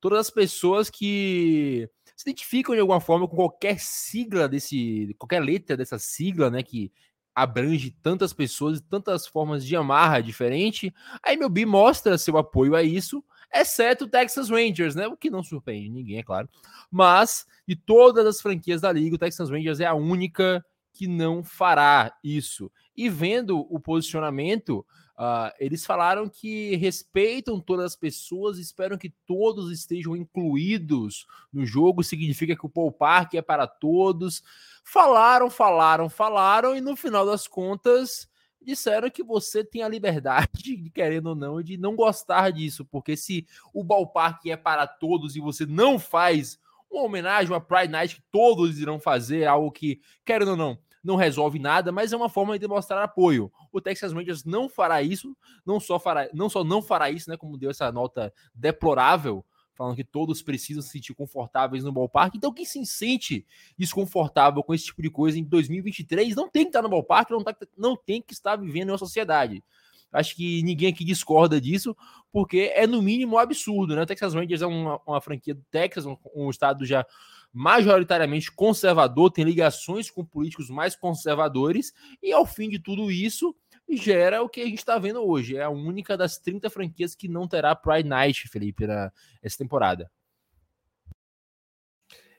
[0.00, 5.76] Todas as pessoas que se identificam de alguma forma com qualquer sigla desse, qualquer letra
[5.76, 6.92] dessa sigla, né, que
[7.34, 12.82] abrange tantas pessoas e tantas formas de amarra diferente, a MLB mostra seu apoio a
[12.82, 15.06] isso, exceto o Texas Rangers, né?
[15.06, 16.48] O que não surpreende ninguém, é claro.
[16.90, 21.42] Mas de todas as franquias da liga, o Texas Rangers é a única que não
[21.42, 22.70] fará isso.
[22.96, 24.84] E vendo o posicionamento,
[25.20, 32.02] uh, eles falaram que respeitam todas as pessoas, esperam que todos estejam incluídos no jogo,
[32.02, 34.42] significa que o Paul Park é para todos.
[34.82, 38.26] Falaram, falaram, falaram, e no final das contas
[38.62, 43.16] disseram que você tem a liberdade, de, querendo ou não, de não gostar disso, porque
[43.16, 46.58] se o ballpark é para todos e você não faz
[46.90, 51.16] uma homenagem, uma Pride Night que todos irão fazer, algo que, querendo ou não, não
[51.16, 53.50] resolve nada, mas é uma forma de demonstrar apoio.
[53.72, 57.36] O Texas Rangers não fará isso, não só fará, não só não fará isso, né,
[57.36, 59.44] como deu essa nota deplorável
[59.80, 62.34] falando que todos precisam se sentir confortáveis no ballpark.
[62.34, 63.46] Então, quem se sente
[63.78, 67.42] desconfortável com esse tipo de coisa em 2023 não tem que estar no ballpark, não,
[67.42, 69.64] tá, não tem que estar vivendo em uma sociedade.
[70.12, 71.96] Acho que ninguém aqui discorda disso,
[72.30, 74.02] porque é no mínimo absurdo, né?
[74.02, 77.06] O Texas Rangers é uma, uma franquia do Texas, um, um estado já
[77.52, 83.54] majoritariamente conservador, tem ligações com políticos mais conservadores, e ao fim de tudo isso,
[83.88, 85.56] gera o que a gente está vendo hoje.
[85.56, 90.10] É a única das 30 franquias que não terá Pride Night, Felipe, na, essa temporada.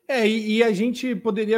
[0.07, 1.57] É, e, e, a gente poderia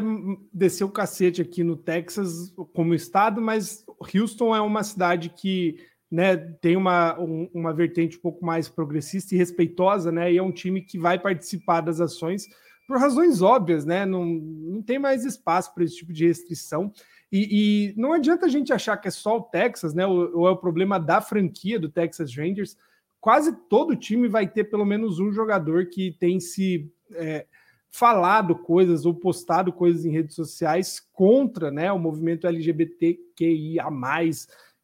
[0.53, 5.75] descer o cacete aqui no Texas como estado, mas Houston é uma cidade que
[6.11, 10.31] né, tem uma, um, uma vertente um pouco mais progressista e respeitosa, né?
[10.31, 12.45] E é um time que vai participar das ações
[12.93, 14.05] por razões óbvias, né?
[14.05, 16.93] Não, não tem mais espaço para esse tipo de restrição.
[17.31, 20.05] E, e, não adianta a gente achar que é só o Texas, né?
[20.05, 22.77] Ou, é o problema da franquia do Texas Rangers.
[23.19, 27.47] Quase todo time vai ter pelo menos um jogador que tem se é,
[27.89, 33.85] falado coisas ou postado coisas em redes sociais contra né, o movimento LGBTQIA,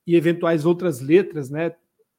[0.08, 1.76] e eventuais outras letras, né?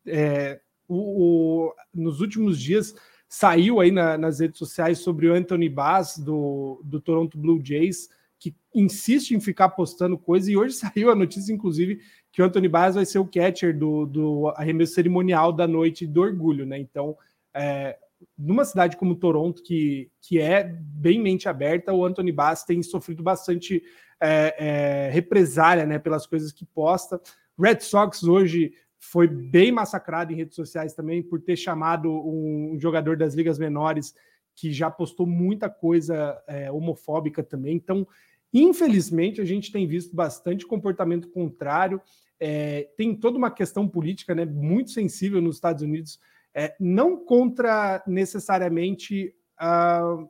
[0.06, 2.94] É, o, o, nos últimos dias
[3.30, 8.10] saiu aí na, nas redes sociais sobre o Anthony Bass do, do Toronto Blue Jays
[8.40, 12.00] que insiste em ficar postando coisa, e hoje saiu a notícia, inclusive,
[12.32, 16.22] que o Anthony Bass vai ser o catcher do, do arremesso cerimonial da noite do
[16.22, 16.78] orgulho, né?
[16.78, 17.16] Então,
[17.52, 17.98] é,
[18.36, 23.22] numa cidade como Toronto, que, que é bem mente aberta, o Anthony Bass tem sofrido
[23.22, 23.82] bastante
[24.18, 27.20] é, é, represália né, pelas coisas que posta.
[27.58, 33.16] Red Sox hoje foi bem massacrado em redes sociais também por ter chamado um, jogador
[33.16, 34.14] das ligas menores
[34.54, 37.74] que já postou muita coisa é, homofóbica também.
[37.74, 38.06] Então,
[38.52, 42.00] infelizmente, a gente tem visto bastante comportamento contrário.
[42.38, 46.20] É, tem toda uma questão política né, muito sensível nos Estados Unidos,
[46.54, 50.28] é, não contra necessariamente uh,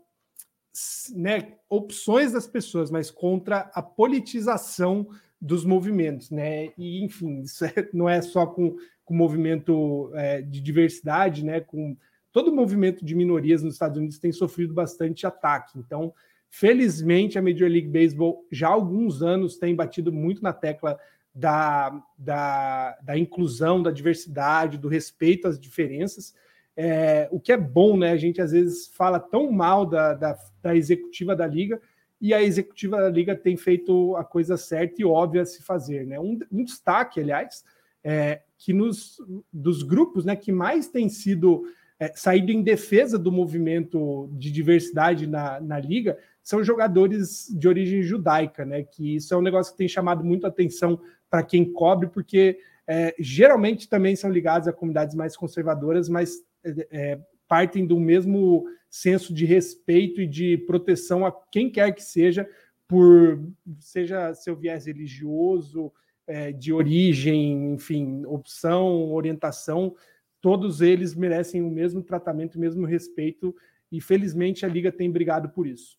[1.14, 5.08] né, opções das pessoas, mas contra a politização
[5.40, 6.70] dos movimentos, né?
[6.76, 8.76] E enfim, isso é, não é só com
[9.06, 11.60] o movimento é, de diversidade, né?
[11.60, 11.96] Com
[12.30, 15.78] todo movimento de minorias nos Estados Unidos tem sofrido bastante ataque.
[15.78, 16.12] Então,
[16.48, 20.98] felizmente, a Major League Baseball já há alguns anos tem batido muito na tecla
[21.34, 26.34] da, da, da inclusão, da diversidade, do respeito às diferenças.
[26.76, 28.12] É, o que é bom, né?
[28.12, 31.80] A gente às vezes fala tão mal da, da, da executiva da liga,
[32.20, 36.06] e a executiva da liga tem feito a coisa certa e óbvia a se fazer.
[36.06, 36.20] Né?
[36.20, 37.64] Um, um destaque, aliás,
[38.04, 39.16] é que nos
[39.52, 41.64] dos grupos né, que mais tem sido
[41.98, 48.02] é, saído em defesa do movimento de diversidade na, na liga são jogadores de origem
[48.02, 48.82] judaica, né?
[48.82, 53.14] Que isso é um negócio que tem chamado muito atenção para quem cobre, porque é,
[53.18, 57.18] geralmente também são ligados a comunidades mais conservadoras, mas é, é
[57.50, 62.48] partem do mesmo senso de respeito e de proteção a quem quer que seja,
[62.86, 63.42] por
[63.80, 65.92] seja seu viés religioso,
[66.28, 69.96] é, de origem, enfim, opção, orientação,
[70.40, 73.52] todos eles merecem o mesmo tratamento, o mesmo respeito,
[73.90, 75.98] e felizmente a Liga tem brigado por isso.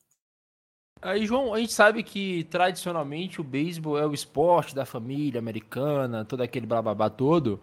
[1.01, 6.23] Aí, João, a gente sabe que tradicionalmente o beisebol é o esporte da família americana,
[6.23, 7.59] todo aquele blá todo.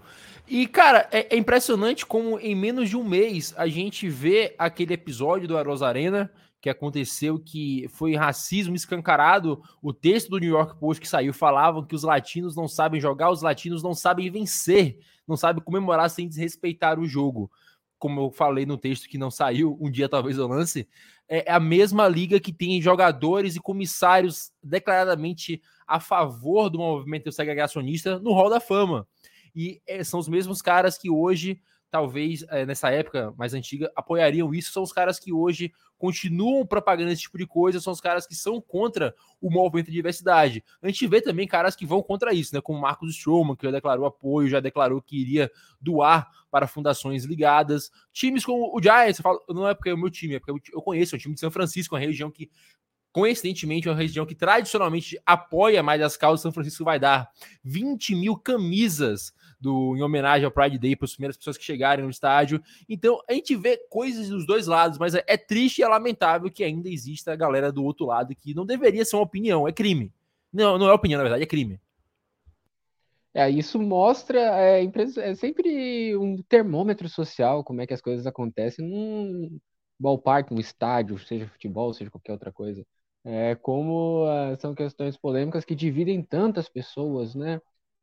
[0.48, 4.94] E, cara, é, é, impressionante como em menos de um mês a gente vê aquele
[4.94, 6.28] episódio do Aros Arena
[6.60, 9.62] que aconteceu que foi racismo escancarado.
[9.80, 13.30] O texto do New York Post que saiu falavam que os latinos não sabem jogar,
[13.30, 14.98] os latinos não sabem vencer,
[15.28, 17.48] não sabem comemorar sem desrespeitar o jogo.
[17.98, 20.88] Como eu falei no texto que não saiu, um dia talvez eu lance
[21.28, 27.30] é, é a mesma liga que tem jogadores e comissários declaradamente a favor do movimento
[27.30, 29.06] segregacionista no Hall da Fama.
[29.54, 34.54] E é, são os mesmos caras que hoje talvez é, nessa época mais antiga apoiariam
[34.54, 38.26] isso, são os caras que hoje continuam propagando esse tipo de coisa, são os caras
[38.26, 40.62] que são contra o movimento de diversidade.
[40.80, 42.60] A gente vê também caras que vão contra isso, né?
[42.60, 47.90] Como Marcos Stroman, que já declarou apoio, já declarou que iria doar para fundações ligadas.
[48.12, 50.74] Times como o Giants, eu falo, não é porque é o meu time, é porque
[50.74, 52.50] eu conheço, é o time de São Francisco, uma região que
[53.18, 57.28] coincidentemente, é uma região que tradicionalmente apoia mais as causas, São Francisco vai dar
[57.64, 62.04] 20 mil camisas do, em homenagem ao Pride Day para as primeiras pessoas que chegarem
[62.04, 62.62] no estádio.
[62.88, 66.48] Então a gente vê coisas dos dois lados, mas é, é triste e é lamentável
[66.48, 69.72] que ainda exista a galera do outro lado que não deveria ser uma opinião, é
[69.72, 70.12] crime.
[70.52, 71.80] Não, não é opinião, na verdade, é crime.
[73.34, 78.86] É, isso mostra, é, é sempre um termômetro social, como é que as coisas acontecem
[78.88, 79.58] num
[79.98, 82.86] ballpark, um estádio, seja futebol, seja qualquer outra coisa.
[83.28, 87.60] É, como uh, são questões polêmicas que dividem tantas pessoas, né?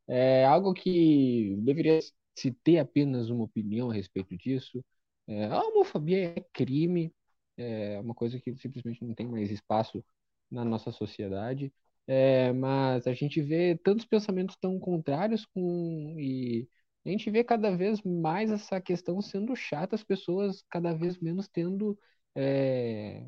[0.08, 2.00] É algo que deveria
[2.36, 4.86] se ter apenas uma opinião a respeito disso.
[5.28, 7.12] É, a homofobia é crime,
[7.58, 10.06] é uma coisa que simplesmente não tem mais espaço
[10.52, 11.74] na nossa sociedade.
[12.08, 16.68] É, mas a gente vê tantos pensamentos tão contrários com e
[17.06, 21.48] a gente vê cada vez mais essa questão sendo chata, as pessoas cada vez menos
[21.48, 21.98] tendo
[22.36, 23.28] é,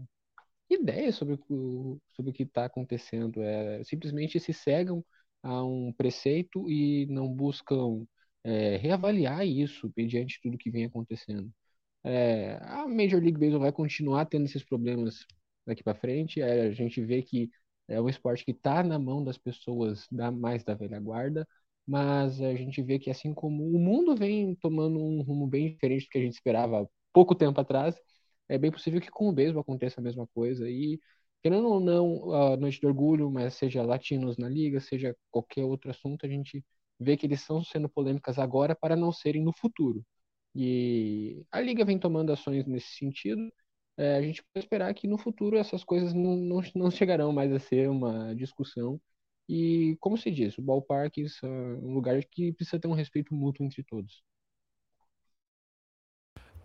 [0.70, 3.42] ideias sobre o, sobre o que está acontecendo.
[3.42, 5.04] É, simplesmente se cegam
[5.44, 8.06] a um preceito e não buscam
[8.44, 11.52] é, reavaliar isso mediante tudo que vem acontecendo.
[12.04, 15.26] É, a Major League Baseball vai continuar tendo esses problemas
[15.66, 16.42] daqui para frente.
[16.42, 17.50] É, a gente vê que
[17.88, 21.48] é um esporte que está na mão das pessoas da, mais da velha guarda,
[21.86, 26.06] mas a gente vê que assim como o mundo vem tomando um rumo bem diferente
[26.06, 27.96] do que a gente esperava pouco tempo atrás,
[28.50, 31.00] é bem possível que com o beisebol aconteça a mesma coisa e
[31.42, 35.90] querendo ou não, a noite de orgulho, mas seja latinos na liga, seja qualquer outro
[35.92, 36.64] assunto, a gente
[37.00, 40.04] vê que eles estão sendo polêmicas agora para não serem no futuro.
[40.56, 43.52] E a liga vem tomando ações nesse sentido.
[43.98, 47.52] É, a gente pode esperar que no futuro essas coisas não, não, não chegarão mais
[47.54, 49.00] a ser uma discussão.
[49.50, 53.66] E, como se diz, o ballpark é um lugar que precisa ter um respeito mútuo
[53.66, 54.24] entre todos.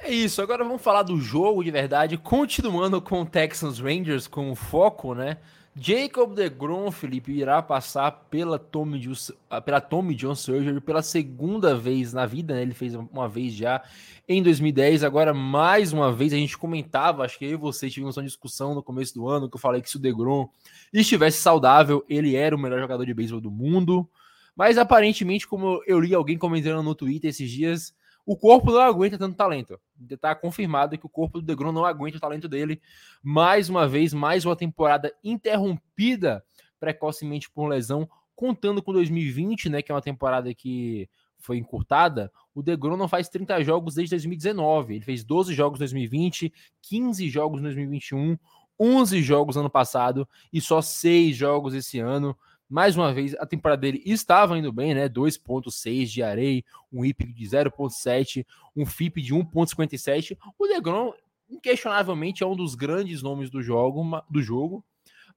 [0.05, 4.53] É isso, agora vamos falar do jogo de verdade, continuando com o Texans Rangers com
[4.53, 5.37] foco, né?
[5.77, 9.13] Jacob DeGrom, Felipe, irá passar pela Tommy, John,
[9.65, 12.63] pela Tommy John Surgery pela segunda vez na vida, né?
[12.63, 13.81] Ele fez uma vez já
[14.29, 18.17] em 2010, agora mais uma vez a gente comentava, acho que eu e você tivemos
[18.17, 20.49] uma discussão no começo do ano que eu falei que se o DeGrom
[20.93, 24.11] estivesse saudável, ele era o melhor jogador de beisebol do mundo.
[24.57, 27.95] Mas aparentemente, como eu li alguém comentando no Twitter esses dias,
[28.25, 29.79] o corpo não aguenta tanto talento.
[30.09, 32.81] Está confirmado que o corpo do DeGrom não aguenta o talento dele.
[33.23, 36.45] Mais uma vez, mais uma temporada interrompida
[36.79, 41.09] precocemente por lesão, contando com 2020, né, que é uma temporada que
[41.39, 42.33] foi encurtada.
[42.55, 44.97] O DeGrom não faz 30 jogos desde 2019.
[44.97, 48.39] Ele fez 12 jogos em 2020, 15 jogos em 2021,
[48.79, 52.37] 11 jogos ano passado e só 6 jogos esse ano.
[52.73, 55.07] Mais uma vez, a temporada dele estava indo bem, né?
[55.07, 60.39] 2.6 de areia, um IP de 0.7, um FIP de 1.57.
[60.59, 61.13] O DeGrom,
[61.51, 64.83] inquestionavelmente, é um dos grandes nomes do jogo, do jogo.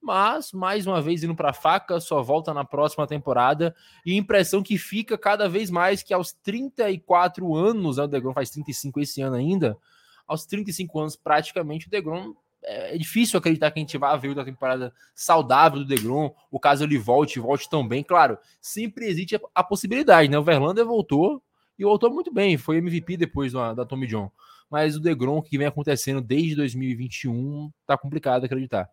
[0.01, 3.75] Mas, mais uma vez, indo para faca, só volta na próxima temporada.
[4.05, 8.49] E impressão que fica cada vez mais que aos 34 anos, né, o DeGrom faz
[8.49, 9.77] 35 esse ano ainda,
[10.25, 12.33] aos 35 anos, praticamente, o DeGrom
[12.66, 16.34] é, é difícil acreditar que a gente vai ver uma temporada saudável do Degrom.
[16.51, 18.03] O caso ele volte, volte tão bem.
[18.03, 20.38] Claro, sempre existe a, a possibilidade, né?
[20.38, 21.41] O Verlander voltou
[21.78, 22.57] e voltou muito bem.
[22.57, 24.32] Foi MVP depois da, da Tommy John.
[24.70, 28.89] Mas o Degrom que vem acontecendo desde 2021 tá complicado acreditar.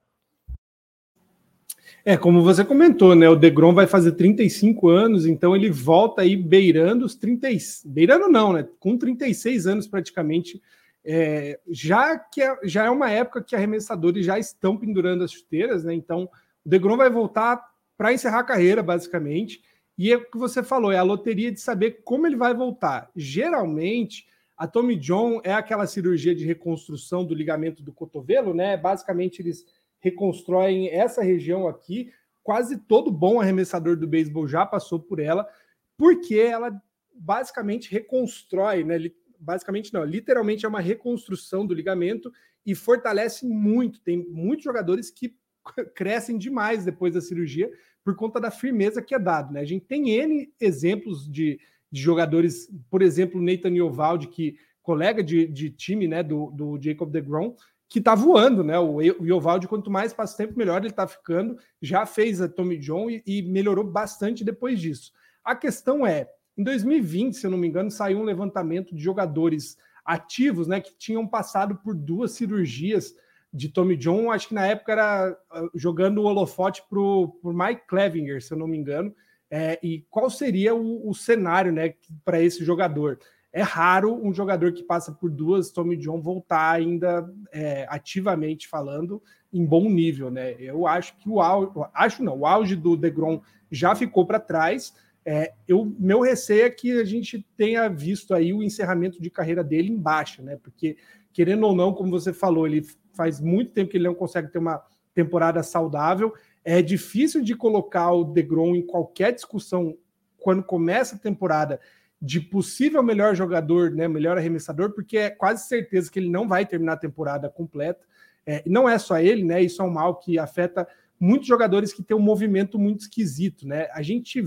[2.04, 3.28] É, como você comentou, né?
[3.28, 7.48] O Degrom vai fazer 35 anos, então ele volta aí beirando os 30.
[7.86, 8.66] Beirando não, né?
[8.80, 10.60] Com 36 anos praticamente
[11.04, 15.84] é, já que é, já é uma época que arremessadores já estão pendurando as chuteiras,
[15.84, 15.94] né?
[15.94, 16.28] Então
[16.64, 17.60] o Degrom vai voltar
[17.96, 19.62] para encerrar a carreira, basicamente.
[19.98, 23.10] E é o que você falou, é a loteria de saber como ele vai voltar.
[23.14, 24.26] Geralmente,
[24.56, 28.76] a Tommy John é aquela cirurgia de reconstrução do ligamento do cotovelo, né?
[28.76, 29.66] Basicamente, eles
[30.00, 32.12] reconstroem essa região aqui.
[32.42, 35.48] Quase todo bom arremessador do beisebol já passou por ela,
[35.96, 36.80] porque ela
[37.14, 38.98] basicamente reconstrói, né?
[39.42, 42.32] Basicamente não, literalmente é uma reconstrução do ligamento
[42.64, 44.00] e fortalece muito.
[44.00, 45.34] Tem muitos jogadores que
[45.94, 47.70] crescem demais depois da cirurgia
[48.04, 49.52] por conta da firmeza que é dado.
[49.52, 49.60] Né?
[49.60, 55.46] A gente tem N exemplos de, de jogadores, por exemplo, Nathan Yovaldi, que colega de,
[55.46, 57.54] de time né, do, do Jacob DeGrom,
[57.88, 58.78] que está voando, né?
[58.78, 61.58] O, Yovaldi, quanto mais passa tempo, melhor ele está ficando.
[61.80, 65.12] Já fez a Tommy John e, e melhorou bastante depois disso.
[65.44, 66.26] A questão é,
[66.56, 70.94] em 2020, se eu não me engano, saiu um levantamento de jogadores ativos, né, que
[70.96, 73.14] tinham passado por duas cirurgias
[73.52, 74.30] de Tommy John.
[74.30, 78.58] Acho que na época era ah, jogando o holofote para o Mike Clevinger, se eu
[78.58, 79.14] não me engano.
[79.50, 81.94] É, e qual seria o, o cenário, né,
[82.24, 83.18] para esse jogador?
[83.52, 89.22] É raro um jogador que passa por duas Tommy John voltar ainda é, ativamente falando
[89.52, 90.56] em bom nível, né?
[90.58, 94.94] Eu acho que o auge, acho não, o auge do Degrom já ficou para trás.
[95.24, 99.62] É, eu, meu receio é que a gente tenha visto aí o encerramento de carreira
[99.62, 100.58] dele em baixa, né?
[100.62, 100.96] Porque,
[101.32, 104.58] querendo ou não, como você falou, ele faz muito tempo que ele não consegue ter
[104.58, 104.82] uma
[105.14, 106.32] temporada saudável.
[106.64, 109.96] É difícil de colocar o DeGrom em qualquer discussão
[110.38, 111.80] quando começa a temporada
[112.20, 116.64] de possível melhor jogador, né, melhor arremessador, porque é quase certeza que ele não vai
[116.64, 118.04] terminar a temporada completa.
[118.46, 119.62] É, não é só ele, né?
[119.62, 120.86] Isso é um mal que afeta
[121.18, 123.88] muitos jogadores que têm um movimento muito esquisito, né?
[123.92, 124.42] A gente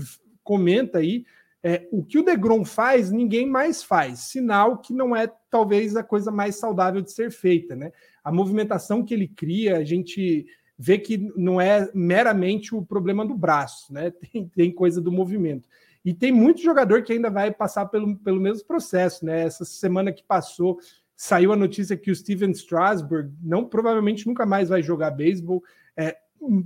[0.46, 1.26] comenta aí,
[1.62, 4.20] é, o que o Degrom faz, ninguém mais faz.
[4.20, 7.90] Sinal que não é talvez a coisa mais saudável de ser feita, né?
[8.22, 10.46] A movimentação que ele cria, a gente
[10.78, 14.12] vê que não é meramente o problema do braço, né?
[14.32, 15.68] Tem, tem coisa do movimento.
[16.04, 19.42] E tem muito jogador que ainda vai passar pelo, pelo mesmo processo, né?
[19.42, 20.78] Essa semana que passou,
[21.16, 25.64] saiu a notícia que o Steven Strasburg não provavelmente nunca mais vai jogar beisebol.
[25.96, 26.16] É,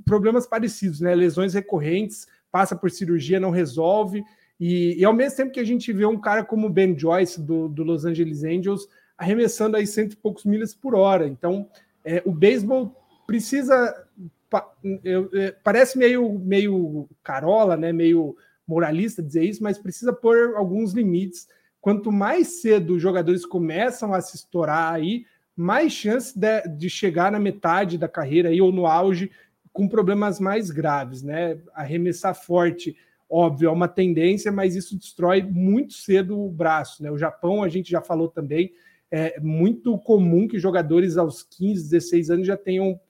[0.05, 1.15] problemas parecidos, né?
[1.15, 4.23] Lesões recorrentes passa por cirurgia, não resolve.
[4.59, 7.69] E, e, ao mesmo tempo que a gente vê um cara como Ben Joyce, do,
[7.69, 8.87] do Los Angeles Angels,
[9.17, 11.27] arremessando aí cento e poucos milhas por hora.
[11.27, 11.69] Então,
[12.05, 12.95] é, o beisebol
[13.27, 14.07] precisa.
[14.51, 14.71] Pa,
[15.05, 17.93] eu, é, parece meio, meio carola, né?
[17.93, 18.37] meio
[18.67, 21.49] moralista dizer isso, mas precisa pôr alguns limites.
[21.81, 25.25] Quanto mais cedo os jogadores começam a se estourar aí,
[25.57, 29.31] mais chance de, de chegar na metade da carreira aí, ou no auge
[29.73, 31.59] com problemas mais graves, né?
[31.75, 32.97] Arremessar forte,
[33.29, 37.11] óbvio, é uma tendência, mas isso destrói muito cedo o braço, né?
[37.11, 38.73] O Japão, a gente já falou também,
[39.11, 43.01] é muito comum que jogadores aos 15, 16 anos já tenham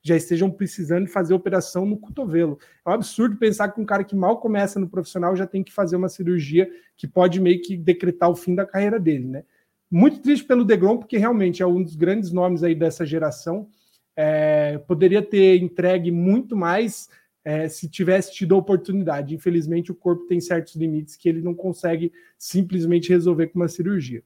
[0.00, 2.56] já estejam precisando fazer operação no cotovelo.
[2.86, 5.72] É um absurdo pensar que um cara que mal começa no profissional já tem que
[5.72, 9.44] fazer uma cirurgia que pode meio que decretar o fim da carreira dele, né?
[9.90, 13.68] Muito triste pelo Degrom, porque realmente é um dos grandes nomes aí dessa geração
[14.16, 17.08] é, poderia ter entregue muito mais
[17.44, 19.34] é, se tivesse tido a oportunidade.
[19.34, 24.22] Infelizmente, o corpo tem certos limites que ele não consegue simplesmente resolver com uma cirurgia.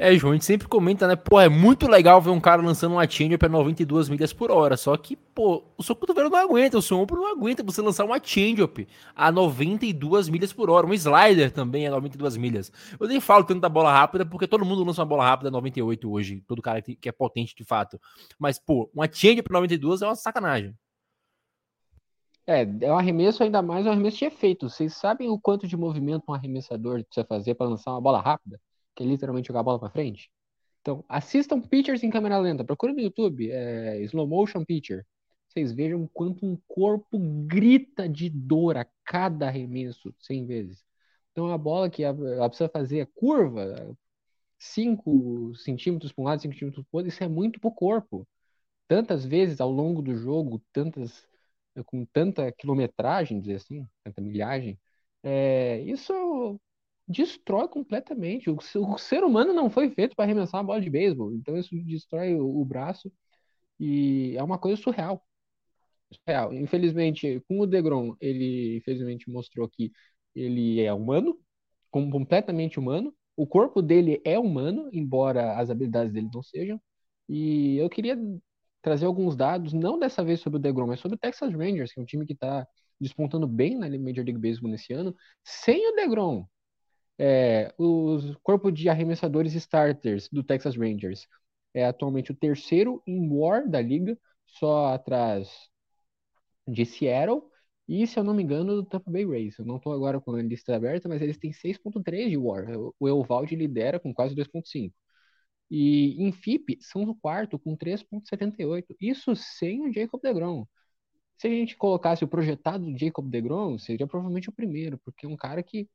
[0.00, 1.16] É, João, a gente sempre comenta, né?
[1.16, 4.76] Pô, é muito legal ver um cara lançando uma change a 92 milhas por hora.
[4.76, 8.04] Só que, pô, o seu cotovelo não aguenta, o seu ombro não aguenta você lançar
[8.04, 8.86] uma change-up
[9.16, 10.86] a 92 milhas por hora.
[10.86, 12.70] Um slider também a 92 milhas.
[12.98, 15.50] Eu nem falo tanto da bola rápida, porque todo mundo lança uma bola rápida a
[15.50, 16.44] 98 hoje.
[16.46, 18.00] Todo cara que é potente de fato.
[18.38, 20.76] Mas, pô, uma change para 92 é uma sacanagem.
[22.46, 24.70] É, é um arremesso ainda mais um arremesso de efeito.
[24.70, 28.60] Vocês sabem o quanto de movimento um arremessador precisa fazer para lançar uma bola rápida?
[28.98, 30.28] Que é literalmente jogar a bola para frente.
[30.80, 32.64] Então, assistam pitchers em câmera lenta.
[32.64, 35.06] Procura no YouTube, é, slow motion pitcher.
[35.48, 40.84] Vocês vejam quanto um corpo grita de dor a cada arremesso 100 vezes.
[41.30, 43.96] Então, a bola que ela precisa fazer a curva,
[44.58, 47.74] 5 centímetros para um lado, 5 centímetros para o outro, isso é muito para o
[47.74, 48.26] corpo.
[48.88, 51.26] Tantas vezes ao longo do jogo, tantas
[51.86, 54.78] com tanta quilometragem, dizer assim, tanta milhagem,
[55.22, 56.60] é, isso
[57.08, 58.50] destrói completamente.
[58.50, 61.74] O, o, ser humano não foi feito para arremessar uma bola de beisebol, então isso
[61.84, 63.10] destrói o, o, braço
[63.80, 65.24] e é uma coisa surreal.
[66.12, 66.52] surreal.
[66.54, 69.92] Infelizmente, com o Degrom, ele infelizmente mostrou que
[70.34, 71.38] ele é humano,
[71.90, 73.14] completamente humano.
[73.36, 76.80] O corpo dele é humano, embora as habilidades dele não sejam.
[77.28, 78.18] E eu queria
[78.82, 82.00] trazer alguns dados, não dessa vez sobre o Degrom, mas sobre o Texas Rangers, que
[82.00, 82.66] é um time que está
[83.00, 85.14] despontando bem na Major League Baseball nesse ano.
[85.44, 86.46] Sem o Degrom,
[87.18, 91.26] é, o corpo de arremessadores starters do Texas Rangers
[91.74, 95.68] é atualmente o terceiro em WAR da liga, só atrás
[96.66, 97.42] de Seattle
[97.88, 99.58] e, se eu não me engano, do Tampa Bay Rays.
[99.58, 102.66] Eu não estou agora com a lista aberta, mas eles têm 6.3 de WAR.
[103.00, 104.94] O Evaldi lidera com quase 2.5.
[105.70, 108.94] E em FIP são o quarto com 3.78.
[109.00, 110.66] Isso sem o Jacob DeGrom.
[111.38, 115.36] Se a gente colocasse o projetado Jacob DeGrom, seria provavelmente o primeiro, porque é um
[115.36, 115.88] cara que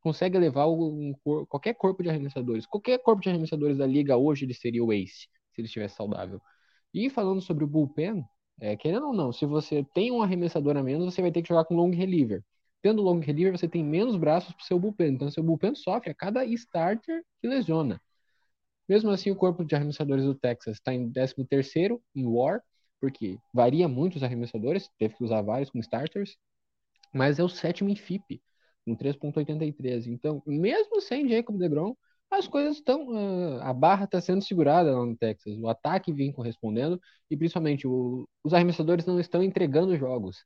[0.00, 1.14] consegue levar um,
[1.48, 2.66] qualquer corpo de arremessadores.
[2.66, 6.40] Qualquer corpo de arremessadores da liga hoje ele seria o ace, se ele estivesse saudável.
[6.92, 8.24] E falando sobre o bullpen,
[8.60, 11.48] é, querendo ou não, se você tem um arremessador a menos, você vai ter que
[11.48, 12.42] jogar com long reliever.
[12.82, 15.08] Tendo long reliever, você tem menos braços para o seu bullpen.
[15.14, 18.00] Então, seu bullpen sofre a cada starter que lesiona.
[18.88, 22.62] Mesmo assim, o corpo de arremessadores do Texas está em 13º em WAR,
[23.00, 26.36] porque varia muito os arremessadores, teve que usar vários com starters,
[27.12, 28.42] mas é o sétimo em FIP
[28.84, 30.06] com 3,83.
[30.06, 31.94] Então, mesmo sem Jacob DeGrom,
[32.30, 33.08] as coisas estão.
[33.10, 35.56] Uh, a barra está sendo segurada lá no Texas.
[35.58, 37.00] O ataque vem correspondendo
[37.30, 40.44] e, principalmente, o, os arremessadores não estão entregando jogos.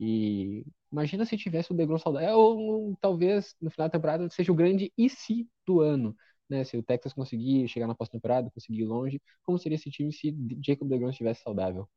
[0.00, 2.36] E imagina se tivesse o DeGrom saudável.
[2.38, 6.16] Ou, ou talvez no final da temporada seja o grande e se do ano.
[6.48, 6.64] Né?
[6.64, 10.34] Se o Texas conseguir chegar na pós-temporada, conseguir ir longe, como seria esse time se
[10.64, 11.88] Jacob DeGrom estivesse saudável?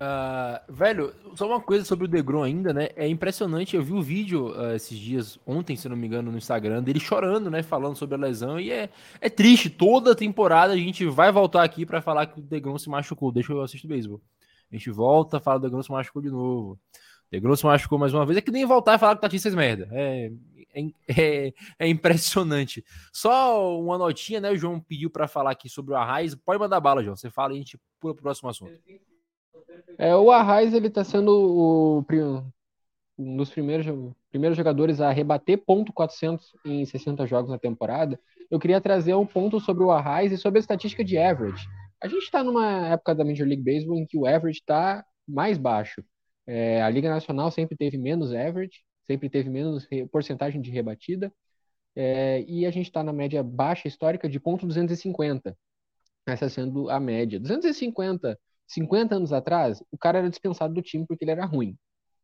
[0.00, 2.88] Uh, velho, só uma coisa sobre o Degrom ainda, né?
[2.96, 3.76] É impressionante.
[3.76, 6.82] Eu vi o um vídeo uh, esses dias, ontem, se não me engano, no Instagram,
[6.82, 7.62] dele chorando, né?
[7.62, 8.58] Falando sobre a lesão.
[8.58, 8.90] E é,
[9.20, 9.70] é triste.
[9.70, 13.30] Toda temporada a gente vai voltar aqui para falar que o Degrom se machucou.
[13.30, 14.20] Deixa eu assistir o beisebol.
[14.70, 16.78] A gente volta, fala o Degrom se machucou de novo.
[17.30, 18.38] Degrom se machucou mais uma vez.
[18.38, 19.88] É que nem voltar e falar que o Tatis merda.
[19.92, 20.32] É,
[20.74, 22.84] é, é, é, impressionante.
[23.12, 24.50] Só uma notinha, né?
[24.50, 26.34] O João pediu para falar aqui sobre o Arraiz.
[26.34, 27.14] Pode mandar bala, João.
[27.14, 28.72] Você fala e a gente pula pro próximo assunto.
[29.98, 32.04] É, o Arraes ele está sendo o,
[33.18, 33.86] um dos primeiros,
[34.30, 38.18] primeiros jogadores a rebater ponto 400 em 60 jogos na temporada.
[38.50, 41.66] Eu queria trazer um ponto sobre o Arraes e sobre a estatística de average.
[42.02, 45.56] A gente está numa época da Major League Baseball em que o average está mais
[45.56, 46.04] baixo.
[46.46, 51.32] É, a Liga Nacional sempre teve menos average, sempre teve menos porcentagem de rebatida.
[51.94, 55.56] É, e a gente está na média baixa histórica de ponto 250.
[56.26, 57.38] Essa sendo a média.
[57.38, 58.38] 250
[58.72, 61.76] 50 anos atrás, o cara era dispensado do time porque ele era ruim.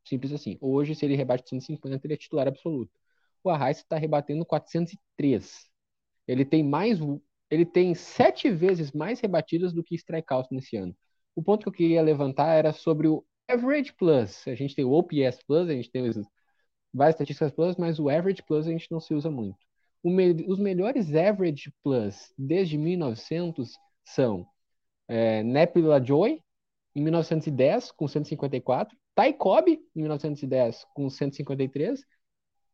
[0.05, 0.57] Simples assim.
[0.61, 2.91] Hoje, se ele rebate 150, ele é titular absoluto.
[3.45, 5.67] O Arraes está rebatendo 403.
[6.27, 6.99] Ele tem mais.
[7.51, 10.97] Ele tem sete vezes mais rebatidas do que strikeouts nesse ano.
[11.35, 14.47] O ponto que eu queria levantar era sobre o Average Plus.
[14.47, 16.03] A gente tem o OPS Plus, a gente tem
[16.93, 19.59] várias estatísticas Plus, mas o Average Plus a gente não se usa muito.
[20.05, 23.73] Me, os melhores Average Plus desde 1900
[24.05, 24.47] são
[25.09, 26.43] é, Nepila Joy,
[26.95, 32.05] em 1910, com 154, Ty Cobb, em 1910, com 153,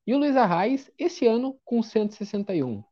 [0.06, 2.82] e o Luiz Arraes, esse ano, com 161.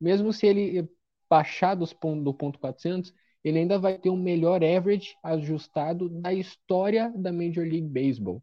[0.00, 0.88] Mesmo se ele
[1.28, 3.12] baixar dos pontos, do ponto 400,
[3.44, 8.42] ele ainda vai ter um melhor average ajustado da história da Major League Baseball.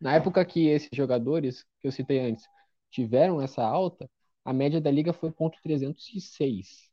[0.00, 2.46] Na época que esses jogadores, que eu citei antes,
[2.90, 4.10] tiveram essa alta,
[4.44, 6.87] a média da liga foi ponto 306.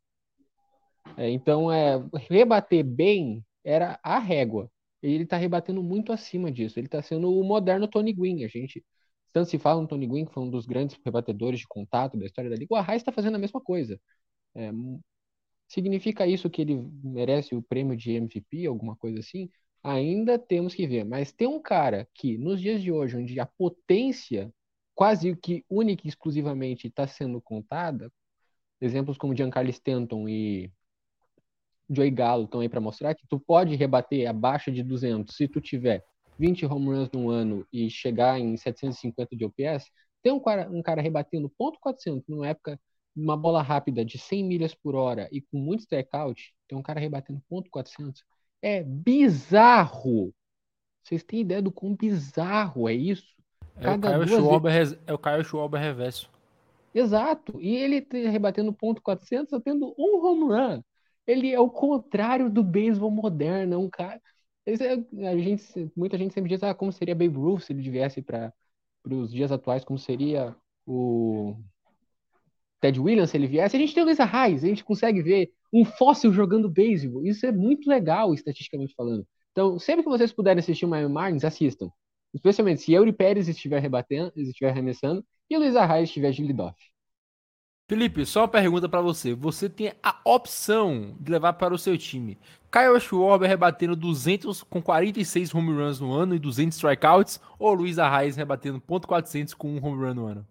[1.18, 4.70] É, então, é, rebater bem era a régua.
[5.02, 6.80] Ele está rebatendo muito acima disso.
[6.80, 8.44] Ele está sendo o moderno Tony Gwynn.
[8.44, 8.84] A gente
[9.34, 12.26] tanto se fala no Tony Gwynn, que foi um dos grandes rebatedores de contato da
[12.26, 12.74] história da liga.
[12.74, 14.00] O Arraes está fazendo a mesma coisa.
[14.56, 14.72] É,
[15.68, 19.50] significa isso que ele merece o prêmio de MVP, alguma coisa assim?
[19.84, 21.04] Ainda temos que ver.
[21.04, 24.54] Mas tem um cara que, nos dias de hoje, onde a potência
[24.96, 28.12] quase que única e exclusivamente está sendo contada,
[28.82, 30.72] exemplos como Giancarlo Stanton e
[31.90, 35.62] Joey Gallo estão aí para mostrar que tu pode rebater abaixo de 200 se tu
[35.62, 36.04] tiver
[36.38, 39.90] 20 home runs no ano e chegar em 750 de OPS.
[40.22, 42.80] Tem um cara, um cara rebatendo ponto .400 numa época
[43.16, 47.00] uma bola rápida de 100 milhas por hora e com muito strikeout, tem um cara
[47.00, 48.24] rebatendo ponto .400.
[48.62, 50.34] É bizarro.
[51.02, 53.36] Vocês têm ideia do quão bizarro é isso?
[53.78, 55.00] É o, Caio Schwarber, vezes...
[55.06, 56.30] é o Caio Schwarber reverso.
[56.94, 57.60] Exato.
[57.62, 60.82] E ele tá rebatendo ponto .400 tendo um home run.
[61.28, 64.22] Ele é o contrário do beisebol moderno, é um cara.
[64.66, 68.22] É, a gente, muita gente sempre diz ah, como seria Babe Ruth se ele viesse
[68.22, 68.54] para
[69.10, 70.56] os dias atuais, como seria
[70.86, 71.56] o
[72.82, 73.76] Ted Williams se ele viesse.
[73.76, 77.26] A gente tem o Luiz Arraes, a gente consegue ver um fóssil jogando beisebol.
[77.26, 79.26] Isso é muito legal, estatisticamente falando.
[79.52, 81.90] Então, sempre que vocês puderem assistir o Miami Marlins, assistam.
[82.34, 86.76] Especialmente se Eury Pérez estiver rebatendo, estiver arremessando e o Luiz Arraes estiver de leadoff.
[87.88, 89.36] Felipe, só uma pergunta para você.
[89.36, 92.40] Você tem a opção de levar para o seu time
[92.76, 97.98] Kyle Schwarber rebatendo 200 com 46 home runs no ano e 200 strikeouts ou Luiz
[97.98, 100.48] Arraes rebatendo .400 com um home run no ano?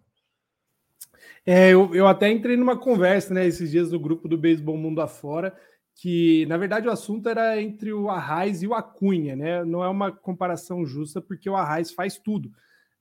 [1.45, 5.01] É, eu, eu até entrei numa conversa né, esses dias no grupo do Beisebol Mundo
[5.01, 5.55] Afora,
[5.93, 9.63] que na verdade o assunto era entre o Arraes e o Acunha, né?
[9.63, 12.49] Não é uma comparação justa porque o Arraes faz tudo.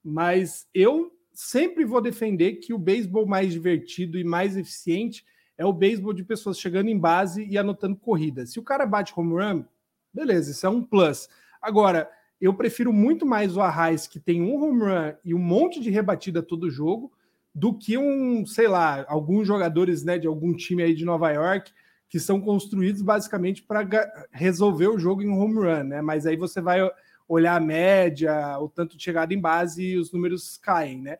[0.05, 5.24] Mas eu sempre vou defender que o beisebol mais divertido e mais eficiente
[5.59, 8.47] é o beisebol de pessoas chegando em base e anotando corrida.
[8.47, 9.64] Se o cara bate home run,
[10.12, 11.28] beleza, isso é um plus.
[11.61, 12.11] Agora,
[12.41, 15.91] eu prefiro muito mais o Arraes, que tem um home run e um monte de
[15.91, 17.12] rebatida todo jogo,
[17.55, 21.72] do que um, sei lá, alguns jogadores né, de algum time aí de Nova York
[22.09, 23.89] que são construídos basicamente para
[24.30, 26.01] resolver o jogo em home run, né?
[26.01, 26.80] Mas aí você vai
[27.29, 31.18] olhar a média, o tanto de chegada em base e os números caem, né?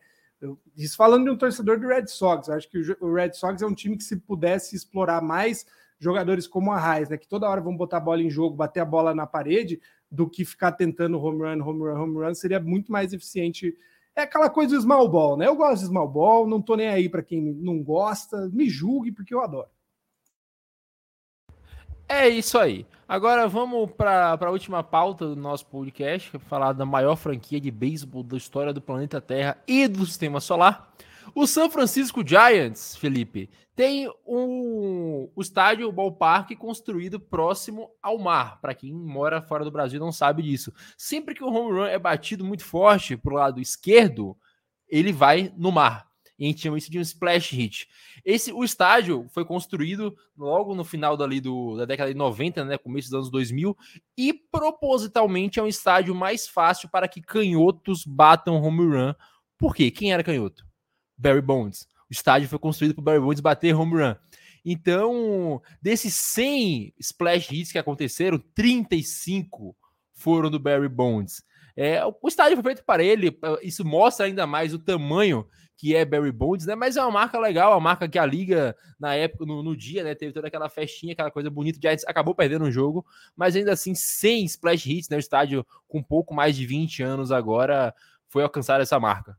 [0.75, 3.73] isso falando de um torcedor do Red Sox, acho que o Red Sox é um
[3.73, 5.65] time que se pudesse explorar mais
[5.97, 8.81] jogadores como a Raiz, né, que toda hora vão botar a bola em jogo, bater
[8.81, 9.79] a bola na parede,
[10.11, 13.75] do que ficar tentando home run, home run, home run, seria muito mais eficiente.
[14.15, 15.47] É aquela coisa do small ball, né?
[15.47, 19.11] Eu gosto de small ball, não tô nem aí para quem não gosta, me julgue
[19.11, 19.67] porque eu adoro.
[22.07, 22.85] É isso aí.
[23.07, 27.71] Agora vamos para a última pauta do nosso podcast, é falar da maior franquia de
[27.71, 30.93] beisebol da história do planeta Terra e do sistema solar.
[31.33, 38.61] O San Francisco Giants, Felipe, tem um, o estádio ballpark construído próximo ao mar.
[38.61, 40.71] Para quem mora fora do Brasil não sabe disso.
[40.97, 44.37] Sempre que o home run é batido muito forte para o lado esquerdo,
[44.87, 47.87] ele vai no mar e a gente chama isso de um splash hit.
[48.23, 52.77] Esse, o estádio foi construído logo no final dali do, da década de 90, né,
[52.77, 53.75] começo dos anos 2000,
[54.17, 59.13] e propositalmente é um estádio mais fácil para que canhotos batam home run.
[59.57, 59.89] Por quê?
[59.89, 60.65] Quem era canhoto?
[61.17, 61.87] Barry Bonds.
[62.09, 64.15] O estádio foi construído para Barry Bonds bater home run.
[64.65, 69.75] Então, desses 100 splash hits que aconteceram, 35
[70.11, 71.43] foram do Barry Bonds.
[71.77, 75.45] É, o estádio foi feito para ele, isso mostra ainda mais o tamanho
[75.77, 76.73] que é Barry Bonds, né?
[76.73, 80.03] Mas é uma marca legal, uma marca que a liga, na época, no, no dia,
[80.03, 80.15] né?
[80.15, 81.77] Teve toda aquela festinha, aquela coisa bonita.
[81.77, 83.05] O acabou perdendo o jogo,
[83.35, 85.17] mas ainda assim, sem splash hits, né?
[85.17, 87.93] O estádio com um pouco mais de 20 anos agora
[88.29, 89.37] foi alcançar essa marca.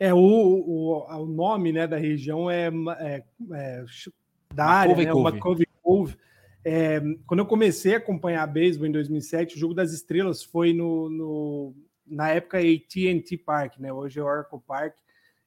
[0.00, 3.84] É, o, o, o nome né, da região é, é, é
[4.52, 5.12] da área, né?
[5.12, 6.16] Uma Cove Cove
[6.64, 10.72] é, quando eu comecei a acompanhar a beisebol em 2007, o Jogo das Estrelas foi
[10.72, 11.74] no, no
[12.06, 13.92] na época AT&T Park, né?
[13.92, 14.94] Hoje é Oracle Park.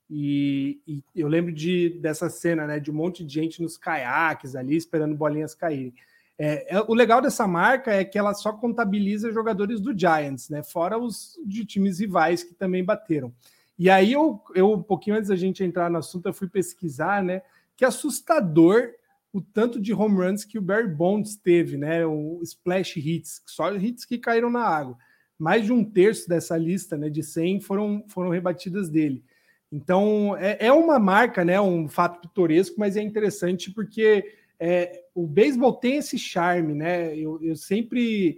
[0.10, 2.80] E, e, eu lembro de dessa cena, né?
[2.80, 5.94] De um monte de gente nos caiaques ali esperando bolinhas caírem.
[6.38, 10.64] É, é, o legal dessa marca é que ela só contabiliza jogadores do Giants, né?
[10.64, 13.34] Fora os de times rivais que também bateram.
[13.80, 17.24] E aí eu, eu um pouquinho antes da gente entrar no assunto, eu fui pesquisar,
[17.24, 17.42] né?
[17.76, 18.92] Que assustador
[19.36, 22.06] o tanto de home runs que o Barry Bonds teve, né?
[22.06, 24.98] O splash hits, só hits que caíram na água.
[25.38, 29.22] Mais de um terço dessa lista, né, de 100 foram, foram rebatidas dele.
[29.70, 34.24] Então, é, é uma marca, né, um fato pitoresco, mas é interessante porque
[34.58, 37.14] é, o beisebol tem esse charme, né?
[37.18, 38.38] Eu, eu sempre,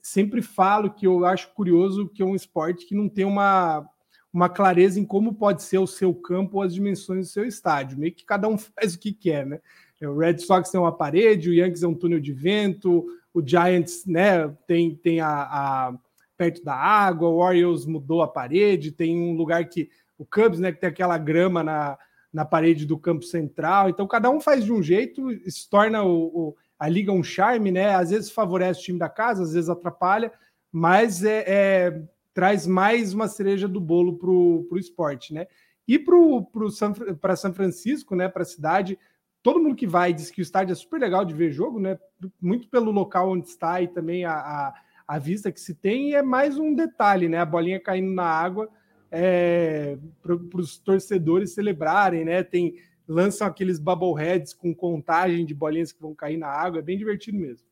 [0.00, 3.84] sempre falo que eu acho curioso que é um esporte que não tem uma,
[4.32, 7.98] uma clareza em como pode ser o seu campo ou as dimensões do seu estádio.
[7.98, 9.60] Meio que cada um faz o que quer, né?
[10.02, 14.04] O Red Sox tem uma parede, o Yankees é um túnel de vento, o Giants,
[14.06, 15.94] né, tem, tem a, a,
[16.36, 19.88] perto da água, o Orioles mudou a parede, tem um lugar que
[20.18, 21.98] o Cubs, né, que tem aquela grama na,
[22.32, 23.88] na parede do campo central.
[23.88, 27.70] Então, cada um faz de um jeito, isso torna o, o, a liga um charme,
[27.70, 27.94] né?
[27.94, 30.30] Às vezes favorece o time da casa, às vezes atrapalha,
[30.70, 32.02] mas é, é
[32.34, 35.46] traz mais uma cereja do bolo para o esporte, né?
[35.88, 36.92] E para San,
[37.36, 38.98] São Francisco, né, para a cidade,
[39.46, 41.96] todo mundo que vai diz que o estádio é super legal de ver jogo, né?
[42.42, 44.74] Muito pelo local onde está e também a, a,
[45.06, 47.38] a vista que se tem, e é mais um detalhe, né?
[47.38, 48.68] A bolinha caindo na água
[49.08, 52.42] é, para os torcedores celebrarem, né?
[52.42, 52.74] Tem
[53.06, 57.38] lançam aqueles bubbleheads com contagem de bolinhas que vão cair na água, é bem divertido
[57.38, 57.68] mesmo.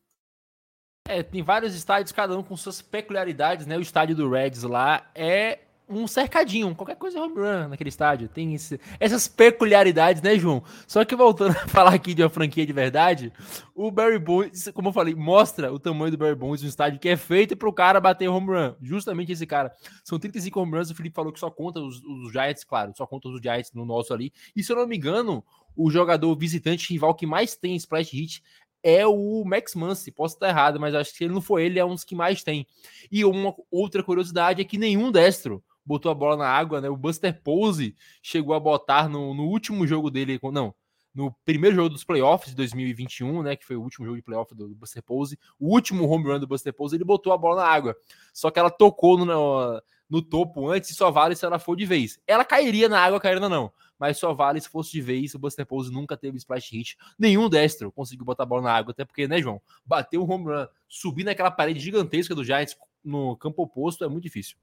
[1.08, 3.76] É, tem vários estádios, cada um com suas peculiaridades, né?
[3.76, 5.58] O estádio do Reds lá é
[5.88, 8.28] um cercadinho, qualquer coisa é home run naquele estádio.
[8.28, 10.62] Tem esse, essas peculiaridades, né, João?
[10.86, 13.32] Só que voltando a falar aqui de uma franquia de verdade,
[13.74, 17.08] o Barry Bonds, como eu falei, mostra o tamanho do Barry Bonds, um estádio que
[17.08, 18.74] é feito para o cara bater home run.
[18.80, 19.72] Justamente esse cara.
[20.02, 23.06] São 35 home runs, o Felipe falou que só conta os, os Giants, claro, só
[23.06, 24.32] conta os Giants no nosso ali.
[24.56, 25.44] E se eu não me engano,
[25.76, 28.42] o jogador visitante rival que mais tem splash hit
[28.82, 30.10] é o Max Muncy.
[30.10, 32.14] Posso estar errado, mas acho que se ele não for ele, é um dos que
[32.14, 32.66] mais tem.
[33.10, 36.88] E uma outra curiosidade é que nenhum destro botou a bola na água, né?
[36.88, 40.74] O Buster Pose chegou a botar no, no último jogo dele, não,
[41.14, 44.54] no primeiro jogo dos playoffs de 2021, né, que foi o último jogo de playoff
[44.54, 47.68] do, Buster Pose, o último home run do Buster Pose, ele botou a bola na
[47.68, 47.96] água.
[48.32, 51.86] Só que ela tocou no, no, topo antes e só vale se ela for de
[51.86, 52.18] vez.
[52.26, 55.34] Ela cairia na água, caindo não mas só vale se fosse de vez.
[55.34, 56.96] O Buster Pose nunca teve splash hit.
[57.18, 59.62] Nenhum destro conseguiu botar a bola na água, até porque, né, João?
[59.84, 64.24] Bateu um home run, subir naquela parede gigantesca do Giants no campo oposto é muito
[64.24, 64.56] difícil.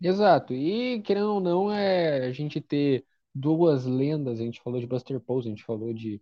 [0.00, 0.52] Exato.
[0.54, 4.38] E, querendo ou não, é a gente ter duas lendas.
[4.40, 6.20] A gente falou de Buster Pose, a gente falou de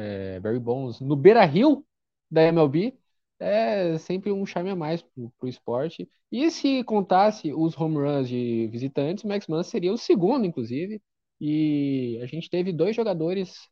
[0.00, 1.86] é, Barry Bonds no Beira Rio
[2.30, 2.98] da MLB
[3.38, 6.08] é sempre um charme a mais pro, pro esporte.
[6.32, 11.02] E se contasse os home runs de visitantes, o Max Muncy seria o segundo, inclusive.
[11.40, 13.68] E a gente teve dois jogadores,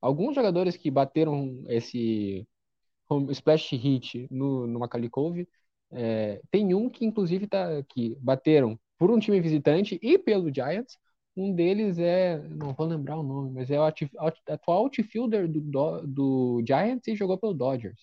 [0.00, 2.46] alguns jogadores que bateram esse
[3.10, 5.48] home, splash hit no, no Macaulay Cove.
[5.92, 10.96] É, tem um que, inclusive, tá, que bateram por um time visitante e pelo Giants.
[11.36, 16.06] Um deles é, não vou lembrar o nome, mas é o atual outfielder do, do,
[16.06, 18.00] do Giants e jogou pelo Dodgers.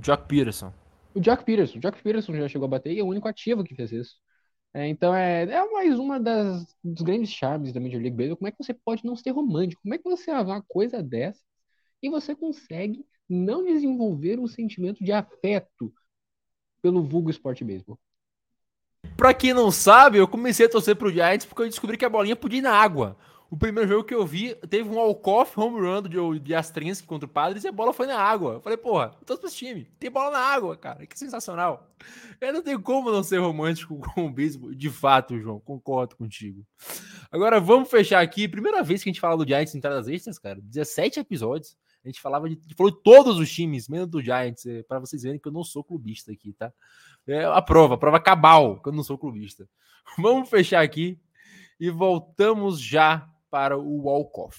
[0.00, 0.72] Jock Peterson.
[1.14, 1.78] O Jock Peterson.
[1.78, 4.14] O Jock Peterson já chegou a bater e é o único ativo que fez isso.
[4.74, 8.36] É, então é, é mais uma das, dos grandes charmes da Major League Baseball.
[8.36, 9.82] Como é que você pode não ser romântico?
[9.82, 11.40] Como é que você vai uma coisa dessa
[12.02, 15.92] e você consegue não desenvolver um sentimento de afeto
[16.80, 17.98] pelo vulgo esporte beisebol?
[19.16, 22.08] Pra quem não sabe, eu comecei a torcer pro Giants porque eu descobri que a
[22.08, 23.16] bolinha podia ir na água.
[23.48, 27.26] O primeiro jogo que eu vi, teve um walk-off home run de, de Astrinsky contra
[27.26, 28.54] o Padres e a bola foi na água.
[28.54, 29.84] Eu falei, porra, pra esse time.
[30.00, 31.06] Tem bola na água, cara.
[31.06, 31.88] Que sensacional.
[32.40, 34.74] Eu não tenho como não ser romântico com o beisebol.
[34.74, 36.66] De fato, João, concordo contigo.
[37.30, 38.48] Agora vamos fechar aqui.
[38.48, 40.58] Primeira vez que a gente fala do Giants em entradas extras, cara.
[40.60, 41.76] 17 episódios.
[42.06, 45.24] A gente falava de, falou de todos os times, menos do Giants, é, para vocês
[45.24, 46.72] verem que eu não sou clubista aqui, tá?
[47.26, 49.68] É a prova, a prova cabal, que eu não sou clubista.
[50.16, 51.18] Vamos fechar aqui
[51.80, 54.56] e voltamos já para o walk-off.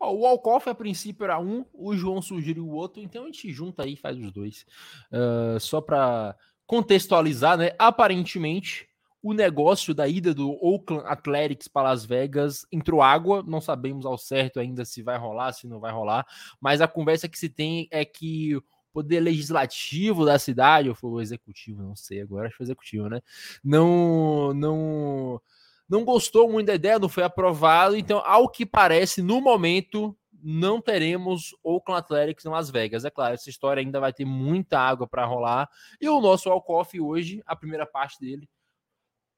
[0.00, 3.84] O walk-off a princípio era um, o João sugeriu o outro, então a gente junta
[3.84, 4.64] aí faz os dois.
[5.12, 6.34] Uh, só para
[6.68, 7.70] contextualizar, né?
[7.78, 8.86] Aparentemente,
[9.22, 13.42] o negócio da ida do Oakland Athletics para Las Vegas entrou água.
[13.44, 16.26] Não sabemos ao certo ainda se vai rolar, se não vai rolar,
[16.60, 18.60] mas a conversa que se tem é que
[18.92, 22.68] poder legislativo da cidade, ou foi o executivo, não sei agora, acho que foi o
[22.68, 23.20] executivo, né?
[23.64, 25.40] Não, não,
[25.88, 30.80] não gostou muito da ideia, não foi aprovado, então, ao que parece, no momento, não
[30.80, 33.04] teremos Oakland Athletics em Las Vegas.
[33.04, 35.68] É claro, essa história ainda vai ter muita água para rolar,
[36.00, 38.48] e o nosso Alcoff hoje, a primeira parte dele,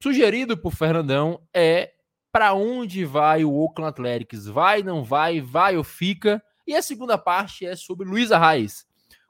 [0.02, 1.92] sugerido por Fernandão, é
[2.32, 4.46] para onde vai o Oakland Athletics?
[4.46, 6.42] Vai, não vai, vai ou fica?
[6.66, 8.86] E a segunda parte é sobre Luiz Arraes.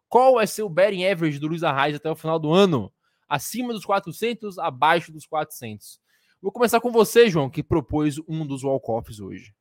[0.09, 2.93] Qual ser o betting average do Luiz Arraes até o final do ano?
[3.29, 6.01] Acima dos 400, abaixo dos 400.
[6.43, 9.55] Vou começar com você, João, que propôs um dos walk-offs hoje.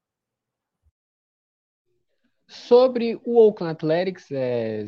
[2.50, 4.86] Sobre o Oakland Athletics, é...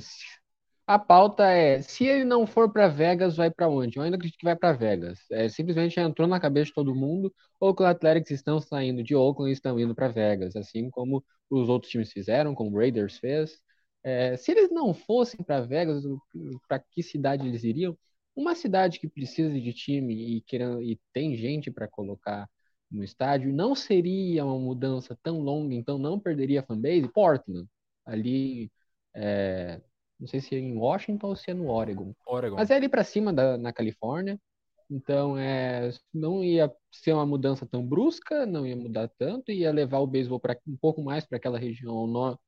[0.87, 3.97] a pauta é: se ele não for para Vegas, vai para onde?
[3.97, 5.19] Eu ainda acredito que vai para Vegas.
[5.31, 7.33] É, simplesmente entrou na cabeça de todo mundo.
[7.59, 11.91] Oakland Athletics estão saindo de Oakland e estão indo para Vegas, assim como os outros
[11.91, 13.59] times fizeram, como o Raiders fez.
[14.03, 16.03] É, se eles não fossem para Vegas,
[16.67, 17.97] para que cidade eles iriam?
[18.35, 22.49] Uma cidade que precisa de time e, querendo, e tem gente para colocar
[22.91, 27.07] no estádio, não seria uma mudança tão longa, então não perderia a fanbase?
[27.07, 27.67] Portland,
[28.05, 28.71] ali,
[29.15, 29.81] é,
[30.19, 32.13] não sei se é em Washington ou se é no Oregon.
[32.27, 32.55] Oregon.
[32.57, 34.39] Mas é ali para cima da, na Califórnia,
[34.89, 39.99] então é, não ia ser uma mudança tão brusca, não ia mudar tanto, ia levar
[39.99, 42.39] o beisebol para um pouco mais para aquela região ao, no,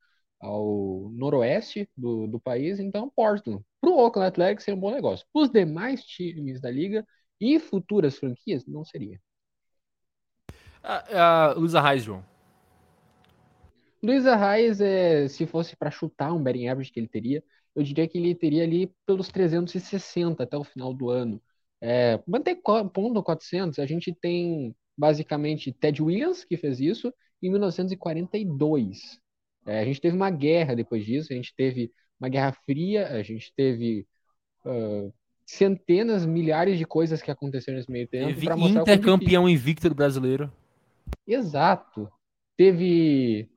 [0.42, 3.64] ao noroeste do, do país, então Portland.
[3.80, 5.26] Para o Oakland Athletics seria um bom negócio.
[5.32, 7.06] Para os demais times da liga
[7.40, 9.20] e futuras franquias, não seria.
[10.84, 12.24] A, a Luísa Reis, João.
[14.04, 17.42] Luísa Reis, é, se fosse para chutar um betting average que ele teria,
[17.74, 21.42] eu diria que ele teria ali pelos 360 até o final do ano.
[21.82, 22.56] É, manter
[22.94, 29.20] ponto 400, a gente tem basicamente Ted Williams, que fez isso, em 1942.
[29.66, 33.24] É, a gente teve uma guerra depois disso, a gente teve uma guerra fria, a
[33.24, 34.06] gente teve
[34.66, 35.14] uh,
[35.46, 38.40] centenas, milhares de coisas que aconteceram nesse meio tempo.
[38.82, 40.52] Intercampeão invicto do brasileiro.
[41.28, 42.12] Exato.
[42.58, 43.50] Teve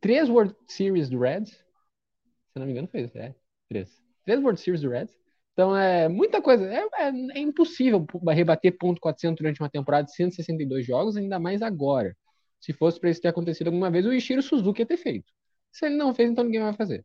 [0.00, 1.50] três World Series do Reds.
[1.50, 3.10] Se não me engano, foi.
[3.14, 3.34] É,
[3.68, 4.02] três.
[4.24, 5.18] Três World Series do Reds.
[5.52, 6.64] Então é muita coisa.
[6.66, 11.62] É, é, é impossível rebater ponto 400 durante uma temporada de 162 jogos, ainda mais
[11.62, 12.16] agora.
[12.60, 15.32] Se fosse para isso ter acontecido alguma vez, o Ishiro Suzuki ia ter feito.
[15.72, 17.04] Se ele não fez, então ninguém vai fazer.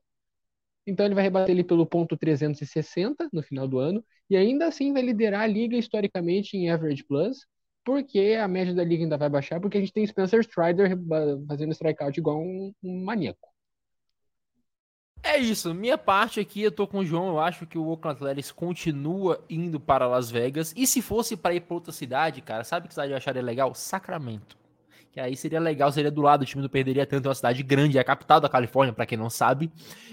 [0.87, 4.93] Então ele vai rebater ele pelo ponto 360 no final do ano e ainda assim
[4.93, 7.45] vai liderar a liga historicamente em average plus
[7.85, 10.97] porque a média da liga ainda vai baixar, porque a gente tem Spencer Strider
[11.47, 13.47] fazendo strikeout igual um, um maníaco.
[15.21, 18.17] É isso, minha parte aqui, eu tô com o João, eu acho que o Oakland
[18.17, 22.63] Athletics continua indo para Las Vegas, e se fosse para ir para outra cidade, cara,
[22.63, 23.73] sabe que cidade eu acharia legal?
[23.73, 24.57] Sacramento.
[25.15, 27.63] Que aí seria legal, seria do lado, o time não perderia tanto, é uma cidade
[27.63, 29.71] grande, é a capital da Califórnia, para quem não sabe.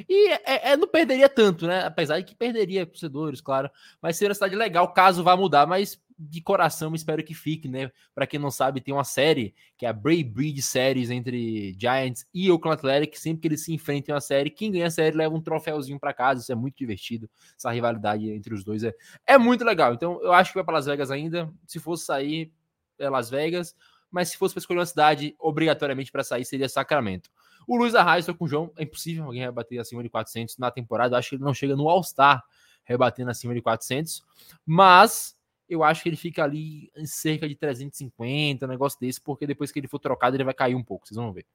[0.08, 1.84] E é, é, não perderia tanto, né?
[1.84, 3.68] Apesar de que perderia torcedores, claro.
[4.00, 7.90] Mas seria uma cidade legal, caso vá mudar, mas de coração espero que fique, né?
[8.14, 12.24] Para quem não sabe, tem uma série que é a Bray Breed Series entre Giants
[12.32, 13.22] e Oakland Athletics.
[13.22, 16.14] Sempre que eles se enfrentam a série, quem ganha a série leva um troféuzinho para
[16.14, 16.42] casa.
[16.42, 17.28] Isso é muito divertido.
[17.58, 18.94] Essa rivalidade entre os dois é,
[19.26, 19.94] é muito legal.
[19.94, 21.52] Então eu acho que vai para Las Vegas ainda.
[21.66, 22.52] Se fosse sair,
[23.00, 23.74] é Las Vegas
[24.12, 27.30] mas se fosse para escolher uma cidade, obrigatoriamente para sair seria Sacramento.
[27.66, 30.70] O Luiz Arraes, estou com o João, é impossível alguém rebater acima de 400 na
[30.70, 32.44] temporada, acho que ele não chega no All-Star
[32.84, 34.22] rebatendo acima de 400,
[34.66, 35.36] mas
[35.68, 39.72] eu acho que ele fica ali em cerca de 350, um negócio desse, porque depois
[39.72, 41.46] que ele for trocado ele vai cair um pouco, vocês vão ver.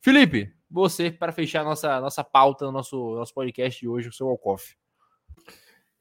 [0.00, 4.76] Felipe, você, para fechar nossa, nossa pauta, nosso, nosso podcast de hoje, o seu Alcoff.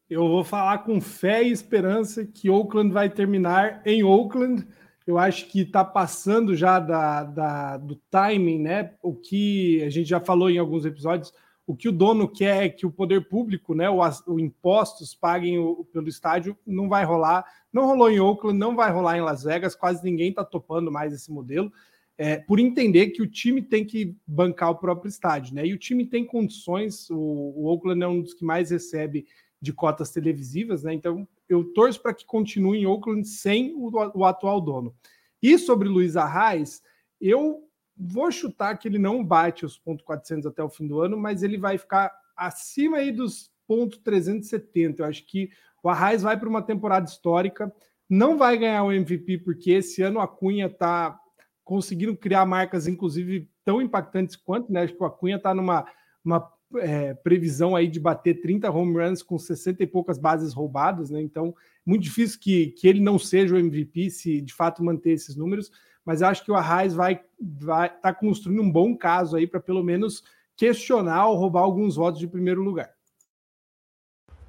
[0.09, 4.67] Eu vou falar com fé e esperança que Oakland vai terminar em Oakland
[5.11, 8.93] eu acho que está passando já da, da, do timing, né?
[9.01, 11.33] O que a gente já falou em alguns episódios,
[11.67, 15.59] o que o dono quer é que o poder público, né, o, o impostos paguem
[15.59, 17.45] o, pelo estádio, não vai rolar.
[17.73, 21.13] Não rolou em Oakland, não vai rolar em Las Vegas, quase ninguém está topando mais
[21.13, 21.71] esse modelo.
[22.17, 25.65] É, por entender que o time tem que bancar o próprio estádio, né?
[25.65, 29.25] E o time tem condições, o, o Oakland é um dos que mais recebe
[29.61, 30.93] de cotas televisivas, né?
[30.93, 34.95] Então eu torço para que continue em Oakland sem o, o atual dono.
[35.41, 36.81] E sobre Luiz Arraes,
[37.19, 41.17] eu vou chutar que ele não bate os pontos 400 até o fim do ano,
[41.17, 45.01] mas ele vai ficar acima aí dos pontos 370.
[45.01, 45.49] Eu acho que
[45.83, 47.73] o Arraes vai para uma temporada histórica,
[48.09, 51.19] não vai ganhar o MVP porque esse ano a Cunha está
[51.63, 54.83] conseguindo criar marcas, inclusive tão impactantes quanto, né?
[54.83, 55.85] Acho que o Acunha está numa
[56.23, 61.09] uma é, previsão aí de bater 30 home runs com 60 e poucas bases roubadas,
[61.09, 61.21] né?
[61.21, 61.55] Então,
[61.85, 65.71] muito difícil que, que ele não seja o MVP se de fato manter esses números,
[66.05, 69.83] mas acho que o Arraes vai vai tá construindo um bom caso aí para pelo
[69.83, 70.23] menos
[70.55, 72.91] questionar ou roubar alguns votos de primeiro lugar.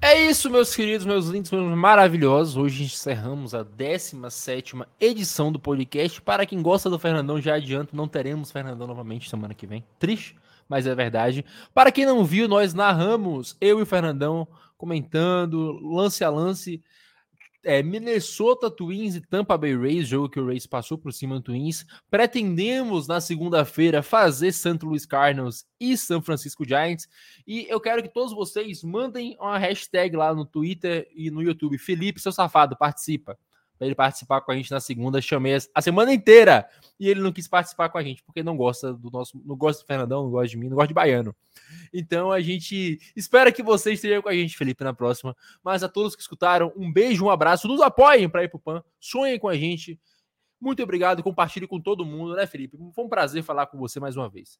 [0.05, 2.57] É isso, meus queridos, meus lindos, meus maravilhosos.
[2.57, 6.21] Hoje encerramos a 17 edição do podcast.
[6.21, 9.81] Para quem gosta do Fernandão, já adianto, não teremos Fernandão novamente semana que vem.
[9.97, 10.35] Triste,
[10.67, 11.45] mas é verdade.
[11.73, 14.47] Para quem não viu, nós narramos, eu e o Fernandão,
[14.77, 16.83] comentando, lance a lance,
[17.63, 21.41] é, Minnesota Twins e Tampa Bay Rays, jogo que o Rays passou por cima do
[21.41, 21.85] Twins.
[22.11, 24.79] Pretendemos na segunda-feira fazer St.
[24.83, 27.07] Louis Cardinals e São Francisco Giants.
[27.47, 31.77] E eu quero que todos vocês mandem uma hashtag lá no Twitter e no YouTube.
[31.77, 33.37] Felipe, seu safado, participa
[33.77, 35.21] para ele participar com a gente na segunda.
[35.21, 36.67] Chamei a semana inteira
[36.99, 39.83] e ele não quis participar com a gente porque não gosta do nosso, não gosta
[39.83, 41.35] do Fernandão, não gosta de mim, não gosta de baiano.
[41.93, 45.35] Então a gente espera que vocês estejam com a gente, Felipe, na próxima.
[45.63, 48.83] Mas a todos que escutaram, um beijo, um abraço, nos apoiem para ir pro PAN,
[48.99, 49.99] sonhem com a gente.
[50.59, 52.77] Muito obrigado, compartilhe com todo mundo, né, Felipe?
[52.95, 54.57] Foi um prazer falar com você mais uma vez.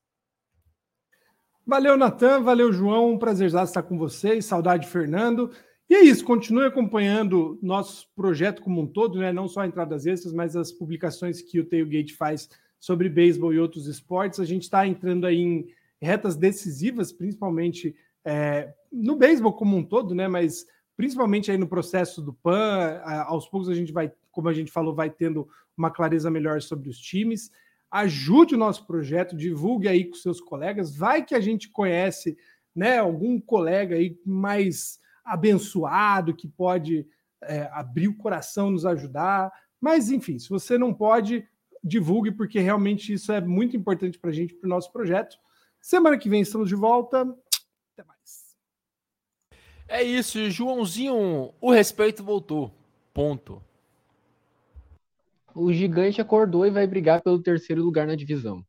[1.66, 2.42] Valeu, Natan.
[2.42, 3.14] Valeu, João.
[3.14, 4.46] Um prazer estar com vocês.
[4.46, 5.52] Saudade, Fernando.
[5.90, 6.24] E é isso.
[6.24, 9.32] Continue acompanhando nosso projeto como um todo, né?
[9.32, 13.88] Não só entradas extras, mas as publicações que o Tailgate faz sobre beisebol e outros
[13.88, 14.40] esportes.
[14.40, 15.68] A gente está entrando aí em
[16.02, 20.28] retas decisivas, principalmente é, no beisebol como um todo, né?
[20.28, 20.66] Mas
[20.96, 23.02] principalmente aí no processo do PAN.
[23.26, 26.90] Aos poucos a gente vai, como a gente falou, vai tendo uma clareza melhor sobre
[26.90, 27.52] os times
[27.94, 30.96] ajude o nosso projeto, divulgue aí com seus colegas.
[30.96, 32.36] Vai que a gente conhece,
[32.76, 37.08] né, algum colega aí mais abençoado que pode
[37.42, 39.52] é, abrir o coração, nos ajudar.
[39.80, 41.48] Mas enfim, se você não pode,
[41.84, 45.38] divulgue porque realmente isso é muito importante para a gente, para o nosso projeto.
[45.82, 47.22] Semana que vem estamos de volta.
[47.22, 48.56] Até mais.
[49.88, 51.54] É isso, Joãozinho.
[51.60, 52.74] O respeito voltou.
[53.14, 53.62] Ponto
[55.56, 58.66] o gigante acordou e vai brigar pelo terceiro lugar na divisão.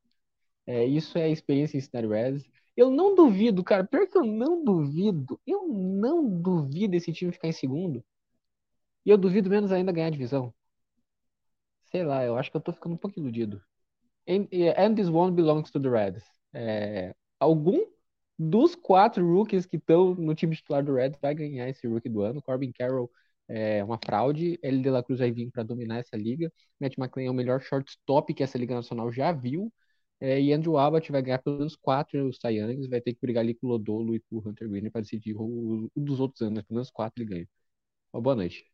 [0.67, 2.51] É, isso é a experiência em Cincinnati Reds.
[2.77, 7.49] Eu não duvido, cara, pior que eu não duvido, eu não duvido esse time ficar
[7.49, 8.05] em segundo.
[9.05, 10.53] E eu duvido menos ainda ganhar a divisão.
[11.91, 13.63] Sei lá, eu acho que eu tô ficando um pouco iludido.
[14.29, 16.25] And, and this one belongs to the Reds.
[16.53, 17.81] É, algum
[18.39, 22.23] dos quatro rookies que estão no time titular do Reds vai ganhar esse rookie do
[22.23, 22.43] ano.
[22.43, 23.11] Corbin Carroll
[23.49, 24.59] é uma fraude.
[24.63, 24.83] L.
[24.83, 26.53] De La Cruz vai vir para dominar essa liga.
[26.81, 29.73] Matt McLean é o melhor shortstop que essa Liga Nacional já viu.
[30.21, 33.43] É, e Andrew Abbott vai ganhar pelo menos quatro Cy Youngs, vai ter que brigar
[33.43, 36.63] ali com o Lodolo e com o Hunter Green para decidir um dos outros anos,
[36.63, 37.49] pelo menos quatro ele ganha.
[38.13, 38.65] Uma boa noite.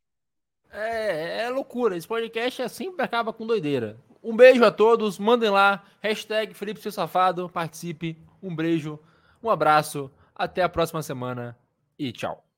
[0.71, 1.97] É, é loucura.
[1.97, 3.99] Esse podcast é sempre acaba com doideira.
[4.23, 8.19] Um beijo a todos, mandem lá, hashtag Felipe Seu Safado, participe.
[8.43, 8.99] Um beijo,
[9.43, 11.57] um abraço, até a próxima semana
[11.99, 12.50] e tchau.